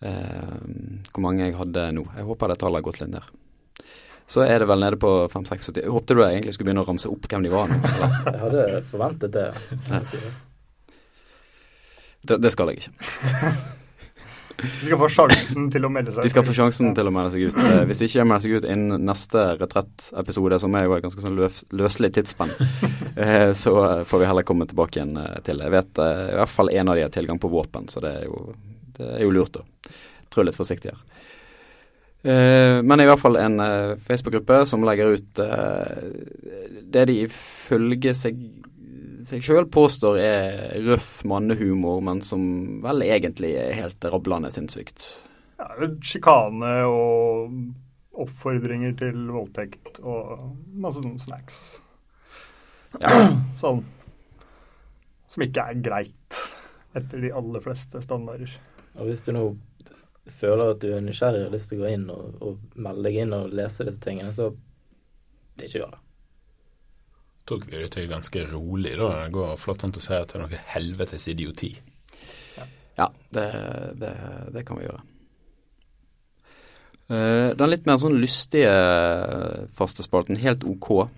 hvor 0.00 1.20
mange 1.20 1.44
jeg 1.44 1.58
hadde 1.58 1.82
nå. 1.92 2.06
Jeg 2.16 2.24
håper 2.24 2.52
det 2.52 2.60
tallet 2.62 2.80
har 2.80 2.86
gått 2.86 3.00
litt 3.02 3.12
ned 3.12 3.26
så 4.30 4.44
er 4.46 4.62
det 4.62 4.68
vel 4.70 4.78
nede 4.78 4.98
på 5.00 5.10
5-76. 5.32 5.80
Jeg 5.82 5.90
håpte 5.90 6.14
du 6.14 6.22
egentlig 6.22 6.54
skulle 6.54 6.70
begynne 6.70 6.84
å 6.84 6.86
ramse 6.86 7.10
opp 7.10 7.26
hvem 7.26 7.42
de 7.42 7.50
var. 7.50 7.66
nå. 7.72 7.80
jeg 8.28 8.38
hadde 8.44 8.66
forventet 8.86 9.34
det. 9.34 9.48
Ja. 9.90 10.00
Det, 12.20 12.36
det, 12.36 12.52
skal 12.54 12.70
jeg 12.70 12.82
ikke. 12.82 12.92
De 14.60 14.86
skal 14.86 15.00
få 15.00 15.08
sjansen 15.10 15.66
til 15.72 15.88
å 15.88 15.90
melde 15.90 16.12
seg 16.12 16.20
ut. 16.20 16.28
De 16.28 16.32
skal 16.34 16.46
få 16.46 16.54
sjansen 16.60 16.92
til 16.94 17.10
å 17.10 17.14
melde 17.16 17.32
seg 17.34 17.48
ut. 17.48 17.58
Eh, 17.64 17.82
hvis 17.88 18.02
de 18.02 18.10
ikke 18.10 18.26
melder 18.28 18.44
seg 18.44 18.54
ut 18.60 18.68
innen 18.70 19.06
neste 19.08 19.44
retrettepisode, 19.56 20.60
som 20.62 20.78
er 20.78 20.86
jo 20.86 20.94
et 20.98 21.06
ganske 21.08 21.24
sånn 21.24 21.38
løf, 21.40 21.62
løselig 21.80 22.12
tidsspenn, 22.18 22.52
eh, 23.16 23.50
så 23.56 23.74
får 24.06 24.22
vi 24.22 24.28
heller 24.30 24.46
komme 24.46 24.68
tilbake 24.70 25.00
igjen 25.00 25.16
til 25.42 25.58
det. 25.58 25.70
Jeg 25.70 25.74
vet 25.74 26.04
i 26.04 26.38
hvert 26.38 26.54
fall 26.54 26.70
en 26.76 26.92
av 26.92 27.00
de 27.00 27.08
har 27.08 27.14
tilgang 27.16 27.40
på 27.42 27.50
våpen, 27.50 27.90
så 27.90 28.04
det 28.04 28.14
er 28.20 28.28
jo, 28.28 28.52
det 29.00 29.10
er 29.16 29.24
jo 29.24 29.34
lurt 29.34 29.60
å 29.60 29.64
trå 30.30 30.44
litt 30.46 30.58
forsiktig 30.58 30.92
her. 30.92 31.00
Uh, 32.20 32.82
men 32.84 33.00
i 33.00 33.06
hvert 33.08 33.22
fall 33.22 33.38
en 33.40 33.56
uh, 33.64 33.98
Facebook-gruppe 34.04 34.58
som 34.68 34.84
legger 34.84 35.14
ut 35.16 35.40
uh, 35.40 36.02
det 36.92 37.06
de 37.08 37.14
ifølge 37.24 38.12
seg, 38.16 38.42
seg 39.24 39.46
sjøl 39.46 39.64
påstår 39.72 40.20
er 40.20 40.74
røff 40.84 41.22
mannehumor, 41.24 42.02
men 42.04 42.20
som 42.24 42.42
vel 42.84 43.06
egentlig 43.08 43.54
er 43.62 43.78
helt 43.78 44.04
rablende 44.12 44.52
sinnssykt. 44.52 45.06
Ja, 45.60 45.70
Sjikane 46.04 46.74
og 46.88 47.56
oppfordringer 48.20 48.92
til 49.00 49.30
voldtekt 49.32 50.02
og 50.04 50.44
masse 50.76 51.00
snacks. 51.24 51.62
Ja. 53.00 53.30
sånn 53.62 53.84
som 55.30 55.44
ikke 55.46 55.62
er 55.70 55.82
greit 55.84 56.40
etter 56.98 57.22
de 57.22 57.30
aller 57.36 57.62
fleste 57.62 58.02
standarder. 58.02 58.50
Og 58.98 59.06
hvis 59.06 59.22
du 59.26 59.32
nå 59.36 59.44
føler 60.30 60.74
at 60.74 60.82
du 60.82 60.90
er 60.94 61.02
nysgjerrig 61.04 61.44
og 61.44 61.48
har 61.48 61.56
lyst 61.56 61.70
til 61.70 61.80
å 61.80 61.84
gå 61.84 61.94
inn 61.94 62.06
og, 62.12 62.42
og 62.44 62.78
melde 62.78 63.06
deg 63.08 63.18
inn 63.24 63.34
og 63.36 63.54
lese 63.54 63.86
disse 63.86 64.02
tingene, 64.02 64.32
så 64.34 64.50
det 65.56 65.68
ikke 65.68 65.82
gjør 65.82 65.94
det. 65.94 66.02
Tok 67.50 67.64
vi 67.66 67.78
det 67.80 67.88
til 67.94 68.10
ganske 68.10 68.42
rolig, 68.52 68.92
da. 68.98 69.08
Det 69.24 69.32
går 69.34 69.56
flott 69.58 69.86
an 69.86 69.94
å 69.96 70.02
si 70.02 70.12
at 70.14 70.30
det 70.30 70.38
er 70.38 70.44
noe 70.44 70.60
helvetes 70.74 71.26
idioti. 71.32 71.70
Ja, 72.58 72.66
ja 73.00 73.08
det, 73.34 73.46
det, 73.98 74.12
det, 74.54 74.66
kan 74.68 74.78
vi 74.78 74.86
gjøre. 74.86 75.00
Uh, 77.10 77.50
den 77.58 77.72
litt 77.72 77.88
mer 77.90 77.98
sånn 77.98 78.20
lystige 78.22 78.70
faste 79.74 80.06
spalten, 80.06 80.38
helt 80.38 80.62
OK. 80.68 81.08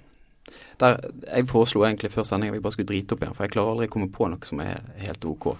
Der 0.80 0.96
Jeg 1.26 1.50
foreslo 1.50 1.84
egentlig 1.84 2.14
før 2.14 2.24
sending 2.26 2.50
at 2.50 2.56
vi 2.56 2.64
bare 2.64 2.78
skulle 2.78 2.88
drite 2.94 3.14
opp 3.14 3.26
igjen, 3.26 3.36
for 3.36 3.44
jeg 3.44 3.52
klarer 3.52 3.74
aldri 3.74 3.90
å 3.90 3.92
komme 3.92 4.08
på 4.14 4.30
noe 4.32 4.48
som 4.48 4.62
er 4.64 4.80
helt 5.04 5.26
OK. 5.28 5.52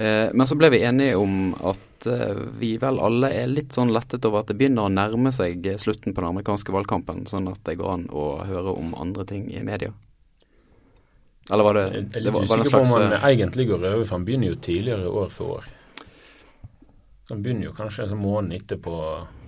Uh, 0.00 0.32
men 0.32 0.48
så 0.48 0.56
ble 0.56 0.70
vi 0.72 0.82
enige 0.88 1.16
om 1.20 1.50
at 1.60 2.08
uh, 2.08 2.44
vi 2.56 2.74
vel 2.80 3.00
alle 3.04 3.32
er 3.36 3.50
litt 3.52 3.76
sånn 3.76 3.92
lettet 3.92 4.24
over 4.24 4.40
at 4.40 4.52
det 4.52 4.56
begynner 4.56 4.88
å 4.88 4.92
nærme 4.92 5.32
seg 5.36 5.66
slutten 5.82 6.14
på 6.14 6.22
den 6.22 6.30
amerikanske 6.30 6.72
valgkampen, 6.72 7.26
sånn 7.28 7.50
at 7.52 7.60
det 7.68 7.76
går 7.80 7.98
an 7.98 8.06
å 8.08 8.30
høre 8.48 8.72
om 8.72 8.94
andre 8.96 9.28
ting 9.28 9.50
i 9.52 9.60
media. 9.66 9.92
Eller 11.52 11.64
var 11.64 11.74
det 11.74 11.84
Jeg 11.84 12.06
er 12.14 12.24
litt 12.26 12.36
usikker 12.36 12.70
på 12.70 12.80
om 12.80 12.92
han 12.94 13.12
eh, 13.12 13.28
egentlig 13.32 13.66
går 13.68 13.78
over, 13.82 14.02
for 14.04 14.16
han 14.18 14.26
begynner 14.26 14.52
jo 14.52 14.58
tidligere 14.62 15.14
år 15.22 15.32
for 15.34 15.56
år. 15.58 15.70
Så 17.26 17.34
han 17.34 17.42
begynner 17.42 17.70
jo 17.70 17.72
kanskje 17.74 18.06
en 18.06 18.20
måned 18.20 18.54
etterpå 18.60 19.00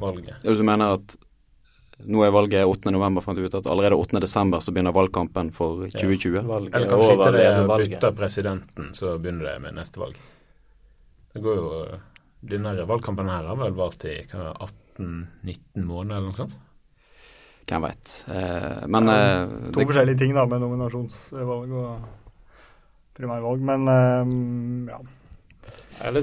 valget. 0.03 0.43
Ja, 0.43 0.55
du 0.55 0.65
mener 0.67 0.97
at 0.99 1.17
nå 2.03 2.25
er 2.27 2.35
valget 2.35 2.67
8.11, 2.67 3.23
fant 3.23 3.38
vi 3.38 3.47
ut 3.47 3.55
at 3.55 3.67
allerede 3.71 3.99
8.12. 4.03 4.59
så 4.61 4.75
begynner 4.75 4.95
valgkampen 4.97 5.53
for 5.55 5.87
2020? 5.95 6.41
Ja, 6.41 6.59
Eller 6.59 6.88
kanskje 6.91 7.17
ikke 7.19 7.33
det 7.37 7.51
bytter 7.71 8.17
presidenten, 8.19 8.95
så 8.99 9.15
begynner 9.19 9.53
det 9.53 9.59
med 9.62 9.79
neste 9.79 10.03
valg. 10.03 10.19
Det 11.33 11.42
går 11.45 11.59
jo 11.59 11.68
denne 12.42 12.75
valgkampen 12.88 13.31
her 13.31 13.47
har 13.47 13.59
vel 13.61 13.75
vart 13.77 14.05
i 14.09 14.16
18-19 14.27 15.87
måneder 15.87 16.18
eller 16.18 16.29
noe 16.29 16.37
sånt? 16.37 16.57
Hvem 17.71 17.85
veit. 17.87 18.16
Eh, 18.27 18.83
men 18.90 19.09
ja, 19.09 19.18
eh, 19.21 19.53
To 19.71 19.79
det, 19.79 19.87
forskjellige 19.87 20.18
ting 20.18 20.35
da 20.35 20.45
med 20.51 20.64
nominasjonsvalg 20.64 21.77
og 21.79 22.09
primærvalg, 23.16 23.62
men 23.71 23.92
eh, 23.92 24.92
ja. 24.92 25.01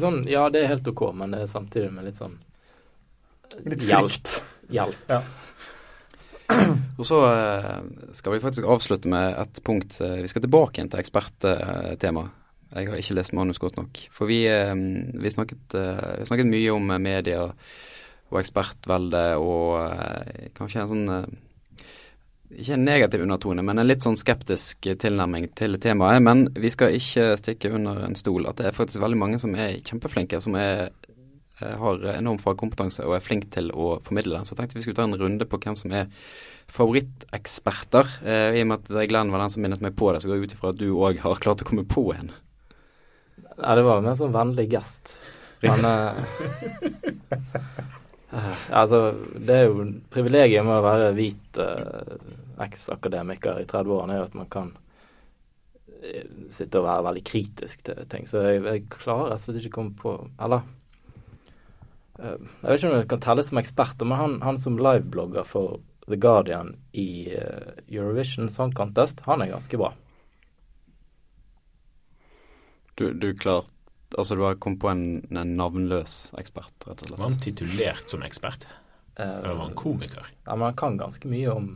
Sånn, 0.01 0.25
ja, 0.27 0.43
det 0.51 0.65
er 0.65 0.73
helt 0.73 0.87
OK, 0.91 1.05
men 1.15 1.31
det 1.33 1.45
er 1.45 1.51
samtidig 1.51 1.93
med 1.95 2.09
litt 2.09 2.19
sånn 2.19 2.35
Litt 3.65 3.81
frykt. 3.81 4.35
Hjelp. 4.69 4.99
Ja. 5.09 5.23
Og 6.99 7.07
så 7.07 7.17
eh, 7.31 7.79
skal 8.13 8.35
vi 8.35 8.41
faktisk 8.43 8.67
avslutte 8.69 9.09
med 9.09 9.33
et 9.41 9.61
punkt. 9.65 9.97
Eh, 10.03 10.19
vi 10.23 10.29
skal 10.29 10.43
tilbake 10.45 10.77
igjen 10.77 10.91
til 10.91 11.01
eksperttemaet. 11.01 12.35
Jeg 12.69 12.85
har 12.85 13.01
ikke 13.01 13.17
lest 13.17 13.33
manus 13.33 13.57
godt 13.61 13.79
nok. 13.79 13.99
For 14.13 14.29
vi, 14.29 14.43
eh, 14.45 14.73
vi, 14.77 15.29
snakket, 15.33 15.73
eh, 15.73 16.19
vi 16.21 16.25
snakket, 16.29 16.49
mye 16.49 16.73
om 16.75 16.91
media 17.01 17.47
og 18.29 18.41
ekspertvelde 18.43 19.23
og 19.41 19.79
eh, 19.81 20.49
kanskje 20.57 20.83
en 20.83 20.91
sånn 20.91 21.37
ikke 22.49 22.73
en 22.73 22.85
negativ 22.85 23.21
undertone, 23.21 23.61
men 23.61 23.77
en 23.77 23.85
litt 23.85 24.01
sånn 24.01 24.17
skeptisk 24.17 24.87
tilnærming 25.01 25.51
til 25.57 25.77
temaet. 25.81 26.21
Men 26.25 26.47
vi 26.57 26.71
skal 26.73 26.95
ikke 26.97 27.35
stikke 27.37 27.69
under 27.77 28.01
en 28.07 28.17
stol 28.17 28.47
at 28.49 28.57
det 28.57 28.69
er 28.69 28.77
faktisk 28.77 29.03
veldig 29.03 29.19
mange 29.21 29.37
som 29.41 29.53
er 29.53 29.77
kjempeflinke, 29.85 30.39
som 30.41 30.57
er, 30.57 30.89
har 31.61 32.07
enorm 32.15 32.41
fagkompetanse 32.41 33.05
og 33.05 33.19
er 33.19 33.25
flink 33.25 33.51
til 33.53 33.69
å 33.69 33.99
formidle 34.01 34.33
den. 34.33 34.49
Så 34.49 34.55
jeg 34.55 34.63
tenkte 34.63 34.79
vi 34.79 34.87
skulle 34.87 34.97
ta 34.97 35.05
en 35.05 35.21
runde 35.21 35.45
på 35.45 35.61
hvem 35.61 35.77
som 35.77 35.93
er 35.93 36.09
favoritteksperter. 36.73 38.17
I 38.25 38.65
og 38.65 38.71
med 38.71 38.81
at 38.81 39.09
Glenn 39.13 39.29
var 39.29 39.45
den 39.45 39.53
som 39.53 39.61
minnet 39.61 39.85
meg 39.85 39.93
på 39.93 40.09
det, 40.09 40.25
så 40.25 40.31
går 40.31 40.39
jeg 40.39 40.49
ut 40.49 40.57
ifra 40.57 40.73
at 40.73 40.81
du 40.81 40.89
òg 40.97 41.21
har 41.21 41.45
klart 41.45 41.61
å 41.61 41.69
komme 41.69 41.85
på 41.85 42.07
en. 42.17 42.33
Ja, 43.59 43.75
det 43.75 43.83
var 43.83 44.03
mer 44.03 44.15
sånn 44.15 44.35
vennlig 44.35 44.69
gest. 44.71 45.13
Men 45.59 45.83
uh, 45.85 46.15
Altså, 48.69 48.99
det 49.35 49.55
er 49.55 49.65
jo 49.67 49.87
privilegiet 50.13 50.63
med 50.63 50.77
å 50.77 50.85
være 50.85 51.09
hvit 51.17 51.59
uh, 51.59 52.19
eks-akademiker 52.63 53.59
i 53.59 53.67
30-årene, 53.67 54.15
er 54.15 54.21
jo 54.21 54.27
at 54.29 54.37
man 54.37 54.51
kan 54.51 54.75
sitte 56.53 56.79
og 56.79 56.85
være 56.85 57.03
veldig 57.09 57.23
kritisk 57.27 57.81
til 57.83 58.05
ting. 58.07 58.27
Så 58.29 58.43
jeg, 58.45 58.61
jeg 58.63 58.85
klarer 58.93 59.33
rett 59.33 59.41
og 59.41 59.43
slett 59.49 59.57
ikke 59.59 59.73
å 59.73 59.77
komme 59.81 59.97
på 59.99 60.13
Eller 60.39 60.61
uh, 62.21 62.37
Jeg 62.37 62.69
vet 62.69 62.77
ikke 62.77 62.91
om 62.91 62.95
jeg 62.95 63.09
kan 63.11 63.23
telle 63.25 63.43
som 63.43 63.59
ekspert, 63.59 64.05
men 64.05 64.21
han, 64.21 64.37
han 64.45 64.61
som 64.61 64.79
liveblogger 64.79 65.49
for 65.49 65.81
The 66.07 66.17
Guardian 66.17 66.71
i 66.97 67.35
Eurovision 67.91 68.47
Song 68.49 68.71
Contest, 68.73 69.25
han 69.27 69.43
er 69.43 69.51
ganske 69.51 69.77
bra. 69.77 69.91
Du, 72.99 73.13
du 73.13 73.33
klart 73.33 73.65
Altså 74.17 74.35
du 74.35 74.41
har 74.41 74.55
kommet 74.55 74.79
på 74.81 74.89
en, 74.89 75.03
en, 75.29 75.51
navnløs 75.57 76.31
ekspert, 76.41 76.73
rett 76.87 77.03
og 77.03 77.11
slett. 77.11 77.19
Var 77.19 77.27
han 77.27 77.35
titulert 77.43 78.09
som 78.09 78.23
ekspert? 78.25 78.65
Uh, 79.13 79.21
Eller 79.21 79.53
var 79.53 79.67
han 79.67 79.75
komiker? 79.77 80.31
Ja, 80.47 80.55
men 80.55 80.65
han 80.65 80.79
kan 80.79 80.97
ganske 80.97 81.29
mye 81.29 81.51
om, 81.53 81.67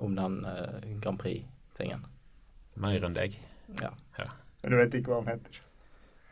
om 0.00 0.14
den 0.16 0.38
uh, 0.48 0.78
Grand 1.02 1.20
Prix-tingen. 1.20 2.06
Mer 2.80 3.04
enn 3.04 3.18
deg? 3.18 3.36
Ja. 3.82 3.92
ja. 4.16 4.30
Men 4.62 4.72
du 4.72 4.78
vet 4.80 4.96
ikke 4.96 5.12
hva 5.12 5.20
han 5.20 5.34
heter? 5.34 5.60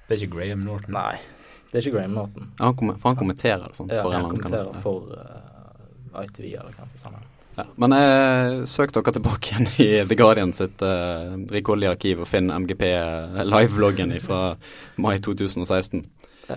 Det 0.09 0.17
er 0.17 0.25
ikke 0.25 0.39
Graham 0.39 0.65
Norton? 0.71 0.97
Nei, 0.97 1.21
det 1.69 1.77
er 1.77 1.85
ikke 1.85 1.99
Graham 1.99 2.17
Norton. 2.17 2.49
Ja, 2.57 2.73
han 2.73 2.97
for 2.97 3.11
han 3.11 3.21
kommenterer 3.21 3.67
det, 3.67 3.77
sant? 3.77 3.93
Ja, 3.93 4.09
han 4.09 4.31
kommenterer 4.33 4.81
for 4.81 5.13
uh, 5.13 6.25
ITV 6.25 6.49
eller 6.49 6.73
hva 6.81 6.89
som 6.89 7.05
sender. 7.05 7.29
Ja, 7.57 7.67
men 7.77 7.93
eh, 7.93 8.63
søk 8.69 8.95
dere 8.97 9.13
tilbake 9.13 9.51
igjen 9.53 9.67
i 9.83 9.89
The 10.09 10.17
Guardian 10.17 10.55
sitt 10.57 10.81
eh, 10.87 11.35
rikholdige 11.53 11.93
arkiv 11.93 12.23
og 12.25 12.31
finn 12.31 12.49
MGP 12.49 12.85
eh, 12.89 13.43
live-bloggen 13.45 14.15
fra 14.25 14.41
mai 14.97 15.19
2016. 15.21 16.01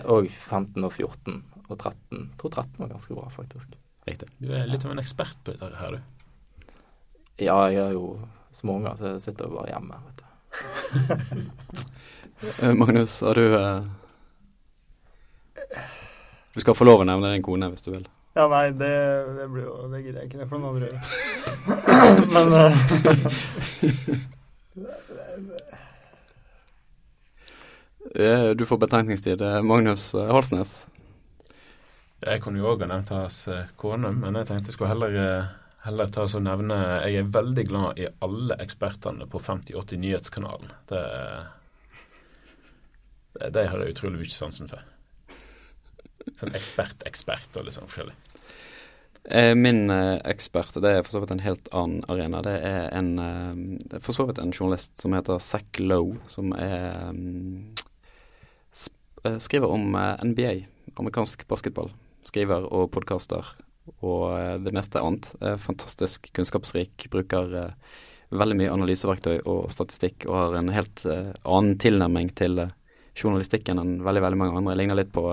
Og 0.08 0.30
15 0.30 0.86
og 0.86 0.92
14 0.92 1.42
og 1.68 1.76
13. 1.76 1.96
Jeg 2.16 2.40
tror 2.40 2.54
13 2.62 2.80
var 2.80 2.94
ganske 2.94 3.18
bra, 3.18 3.28
faktisk. 3.34 3.76
Riktig. 4.08 4.30
Du 4.40 4.54
er 4.54 4.64
litt 4.70 4.86
av 4.86 4.94
en 4.94 5.02
ekspert 5.02 5.36
på 5.44 5.52
dette 5.52 5.76
her, 5.80 5.98
du. 5.98 6.64
Ja, 7.44 7.58
jeg 7.68 7.82
er 7.82 7.92
jo 7.92 8.16
småunger, 8.56 8.96
så 8.96 9.12
jeg 9.12 9.24
sitter 9.26 9.50
jo 9.50 9.58
bare 9.58 9.74
hjemme, 9.74 10.00
vet 10.08 10.24
du. 10.24 10.26
Eh, 12.60 12.74
Magnus, 12.76 13.22
har 13.24 13.34
du 13.34 13.54
eh, 13.56 13.84
Du 16.52 16.60
skal 16.60 16.76
få 16.76 16.84
lov 16.84 17.00
å 17.00 17.06
nevne 17.08 17.30
din 17.32 17.44
kone 17.44 17.70
hvis 17.72 17.86
du 17.86 17.94
vil. 17.94 18.04
Ja, 18.36 18.48
nei, 18.52 18.70
det, 18.70 18.88
det 19.38 19.48
blir 19.48 19.64
jo 19.64 19.86
Det 19.88 20.02
gidder 20.04 20.20
jeg 20.20 20.28
ikke. 20.28 20.38
Det 20.42 20.48
får 20.50 20.58
noen 20.60 20.76
andre 20.76 20.88
gjøre. 20.90 21.00
Men 22.34 22.46
uh, 28.12 28.50
Du 28.60 28.64
får 28.68 28.78
betenkningstid. 28.82 29.40
Eh, 29.40 29.62
Magnus 29.64 30.12
Halsnes. 30.12 30.74
Jeg 32.26 32.42
kunne 32.44 32.60
jo 32.60 32.68
òg 32.74 32.84
ha 32.84 32.88
nevnt 32.90 33.12
hans 33.14 33.38
kone, 33.80 34.10
men 34.12 34.36
jeg 34.40 34.48
tenkte 34.50 34.68
jeg 34.68 34.76
skulle 34.76 34.92
heller, 34.92 35.12
heller 35.84 36.06
ta 36.12 36.24
og 36.28 36.44
nevne 36.44 36.76
Jeg 37.06 37.12
er 37.22 37.32
veldig 37.38 37.64
glad 37.70 38.00
i 38.00 38.10
alle 38.24 38.54
ekspertene 38.64 39.24
på 39.32 39.40
5080 39.40 40.00
Nyhetskanalen. 40.04 40.70
Det, 40.92 41.02
det, 43.40 43.48
det 43.56 43.66
har 43.72 43.78
jeg 43.80 43.96
utrolig 43.96 44.20
mye 44.26 44.36
sansen 44.36 44.68
for. 44.72 44.84
Sånn 46.34 46.56
ekspert-ekspert 46.58 47.54
og 47.56 47.68
litt 47.68 47.76
sånn 47.76 47.86
forskjellig. 47.86 48.16
Eh, 49.28 49.54
Min 49.54 49.90
eh, 49.90 50.20
ekspert, 50.24 50.76
det 50.82 50.90
er 50.90 51.02
for 51.02 51.16
så 51.16 51.20
vidt 51.22 51.32
en 51.34 51.42
helt 51.42 51.68
annen 51.74 52.04
arena. 52.12 52.42
Det 52.46 52.54
er 52.62 52.92
en 52.94 53.08
eh, 53.18 53.98
for 53.98 54.14
så 54.14 54.26
vidt 54.28 54.38
en 54.38 54.54
journalist 54.54 54.94
som 55.02 55.16
heter 55.16 55.42
Zack 55.42 55.80
Lowe, 55.82 56.20
som 56.30 56.52
er 56.54 57.10
mm, 57.10 57.74
skriver 59.42 59.72
om 59.74 59.96
NBA, 60.30 60.52
amerikansk 60.94 61.42
basketball. 61.50 61.90
Skriver 62.26 62.68
og 62.70 62.92
podkaster 62.94 63.48
og 64.02 64.62
det 64.66 64.72
meste 64.74 64.98
annet. 64.98 65.26
Fantastisk 65.62 66.26
kunnskapsrik, 66.34 67.06
bruker 67.10 67.52
veldig 68.34 68.56
mye 68.58 68.72
analyseverktøy 68.74 69.44
og 69.46 69.68
statistikk, 69.74 70.26
og 70.26 70.34
har 70.34 70.56
en 70.58 70.72
helt 70.74 71.04
annen 71.06 71.76
tilnærming 71.82 72.32
til 72.38 72.64
journalistikken 73.14 73.78
enn 73.78 73.92
veldig, 74.06 74.24
veldig 74.26 74.40
mange 74.40 74.58
andre. 74.58 74.74
Jeg 74.74 74.80
Ligner 74.82 74.98
litt 74.98 75.14
på 75.14 75.26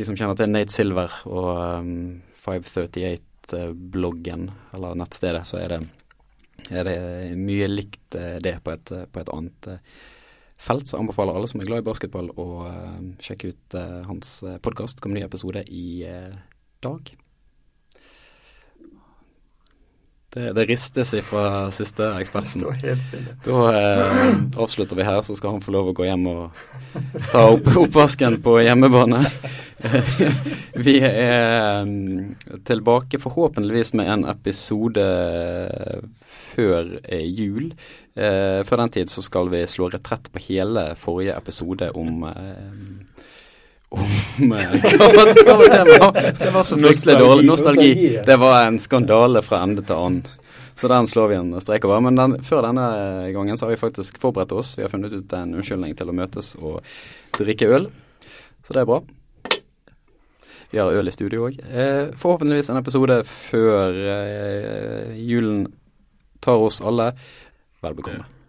de 0.00 0.06
som 0.08 0.16
kjenner 0.16 0.32
til 0.38 0.48
Nate 0.48 0.72
Silver 0.72 1.12
og 1.28 1.48
um, 1.84 2.22
538-bloggen, 2.40 4.46
eller 4.76 4.96
nettstedet, 4.96 5.42
så 5.48 5.58
er 5.60 5.68
det, 5.74 5.80
er 6.70 6.84
det 6.88 6.96
mye 7.36 7.66
likt 7.68 8.16
eh, 8.16 8.38
det 8.40 8.54
på 8.64 8.72
et, 8.72 8.92
på 9.12 9.20
et 9.20 9.32
annet 9.34 9.68
felt. 10.60 10.88
Så 10.88 10.98
anbefaler 11.00 11.36
alle 11.36 11.48
som 11.50 11.60
er 11.60 11.68
glad 11.68 11.80
i 11.84 11.88
basketball 11.90 12.28
å 12.40 12.46
uh, 12.64 13.00
sjekke 13.20 13.52
ut 13.52 13.76
uh, 13.76 14.00
hans 14.08 14.28
podkast. 14.64 15.00
Kommer 15.04 15.20
ny 15.20 15.24
episode 15.26 15.60
i 15.68 16.08
uh, 16.08 16.32
dag. 16.80 17.12
Det, 20.30 20.52
det 20.54 20.64
ristes 20.68 21.10
ifra 21.18 21.72
siste 21.74 22.06
eksperten. 22.20 22.62
Da 23.42 23.62
eh, 23.74 24.28
avslutter 24.62 24.94
vi 24.94 25.06
her, 25.08 25.24
så 25.26 25.34
skal 25.34 25.56
han 25.56 25.64
få 25.64 25.74
lov 25.74 25.90
å 25.90 25.94
gå 25.98 26.06
hjem 26.06 26.28
og 26.30 26.60
ta 27.32 27.48
opp 27.56 27.66
oppvasken 27.82 28.38
på 28.44 28.60
hjemmebane. 28.62 29.24
vi 30.86 31.00
er 31.02 31.82
mm, 31.82 32.60
tilbake 32.68 33.18
forhåpentligvis 33.18 33.94
med 33.98 34.12
en 34.14 34.24
episode 34.30 35.08
før 36.52 36.94
eh, 37.02 37.26
jul. 37.26 37.72
Eh, 38.14 38.62
før 38.66 38.84
den 38.84 38.94
tid 39.00 39.10
så 39.10 39.26
skal 39.26 39.50
vi 39.50 39.64
slå 39.70 39.90
retrett 39.90 40.30
på 40.30 40.42
hele 40.46 40.92
forrige 41.00 41.34
episode 41.38 41.90
om 41.98 42.26
eh, 42.30 43.18
om 43.90 44.52
eh, 44.52 44.74
hva 44.98 45.08
var, 45.16 45.32
hva 45.44 45.56
var 45.58 45.72
temaet? 45.74 46.38
Det 46.38 46.50
var 46.54 46.66
så 46.66 46.78
fryktelig 46.78 47.16
dårlig. 47.18 47.46
Nostalgi. 47.48 47.94
Det 48.26 48.36
var 48.40 48.66
en 48.66 48.78
skandale 48.82 49.42
fra 49.42 49.62
ende 49.66 49.82
til 49.86 49.96
annen. 49.96 50.36
Så 50.80 50.88
den 50.88 51.06
slår 51.10 51.28
vi 51.28 51.36
en 51.36 51.52
strek 51.60 51.84
over. 51.84 52.00
Men 52.00 52.16
den, 52.16 52.36
før 52.46 52.64
denne 52.64 52.86
gangen 53.34 53.58
så 53.58 53.66
har 53.66 53.74
vi 53.74 53.80
faktisk 53.82 54.20
forberedt 54.22 54.54
oss. 54.56 54.76
Vi 54.78 54.86
har 54.86 54.92
funnet 54.92 55.12
ut 55.12 55.34
en 55.36 55.56
unnskyldning 55.58 55.92
til 55.98 56.08
å 56.08 56.16
møtes 56.16 56.54
og 56.56 56.80
drikke 57.36 57.68
øl. 57.68 57.90
Så 58.64 58.76
det 58.76 58.84
er 58.84 58.88
bra. 58.88 59.02
Vi 60.70 60.78
har 60.78 60.94
øl 60.94 61.10
i 61.10 61.12
studio 61.12 61.48
òg. 61.48 61.58
Eh, 61.66 62.14
forhåpentligvis 62.16 62.70
en 62.70 62.78
episode 62.80 63.20
før 63.26 64.02
eh, 64.14 65.16
julen 65.18 65.66
tar 66.40 66.62
oss 66.62 66.78
alle. 66.80 67.10
Vel 67.82 67.98
bekomme. 67.98 68.39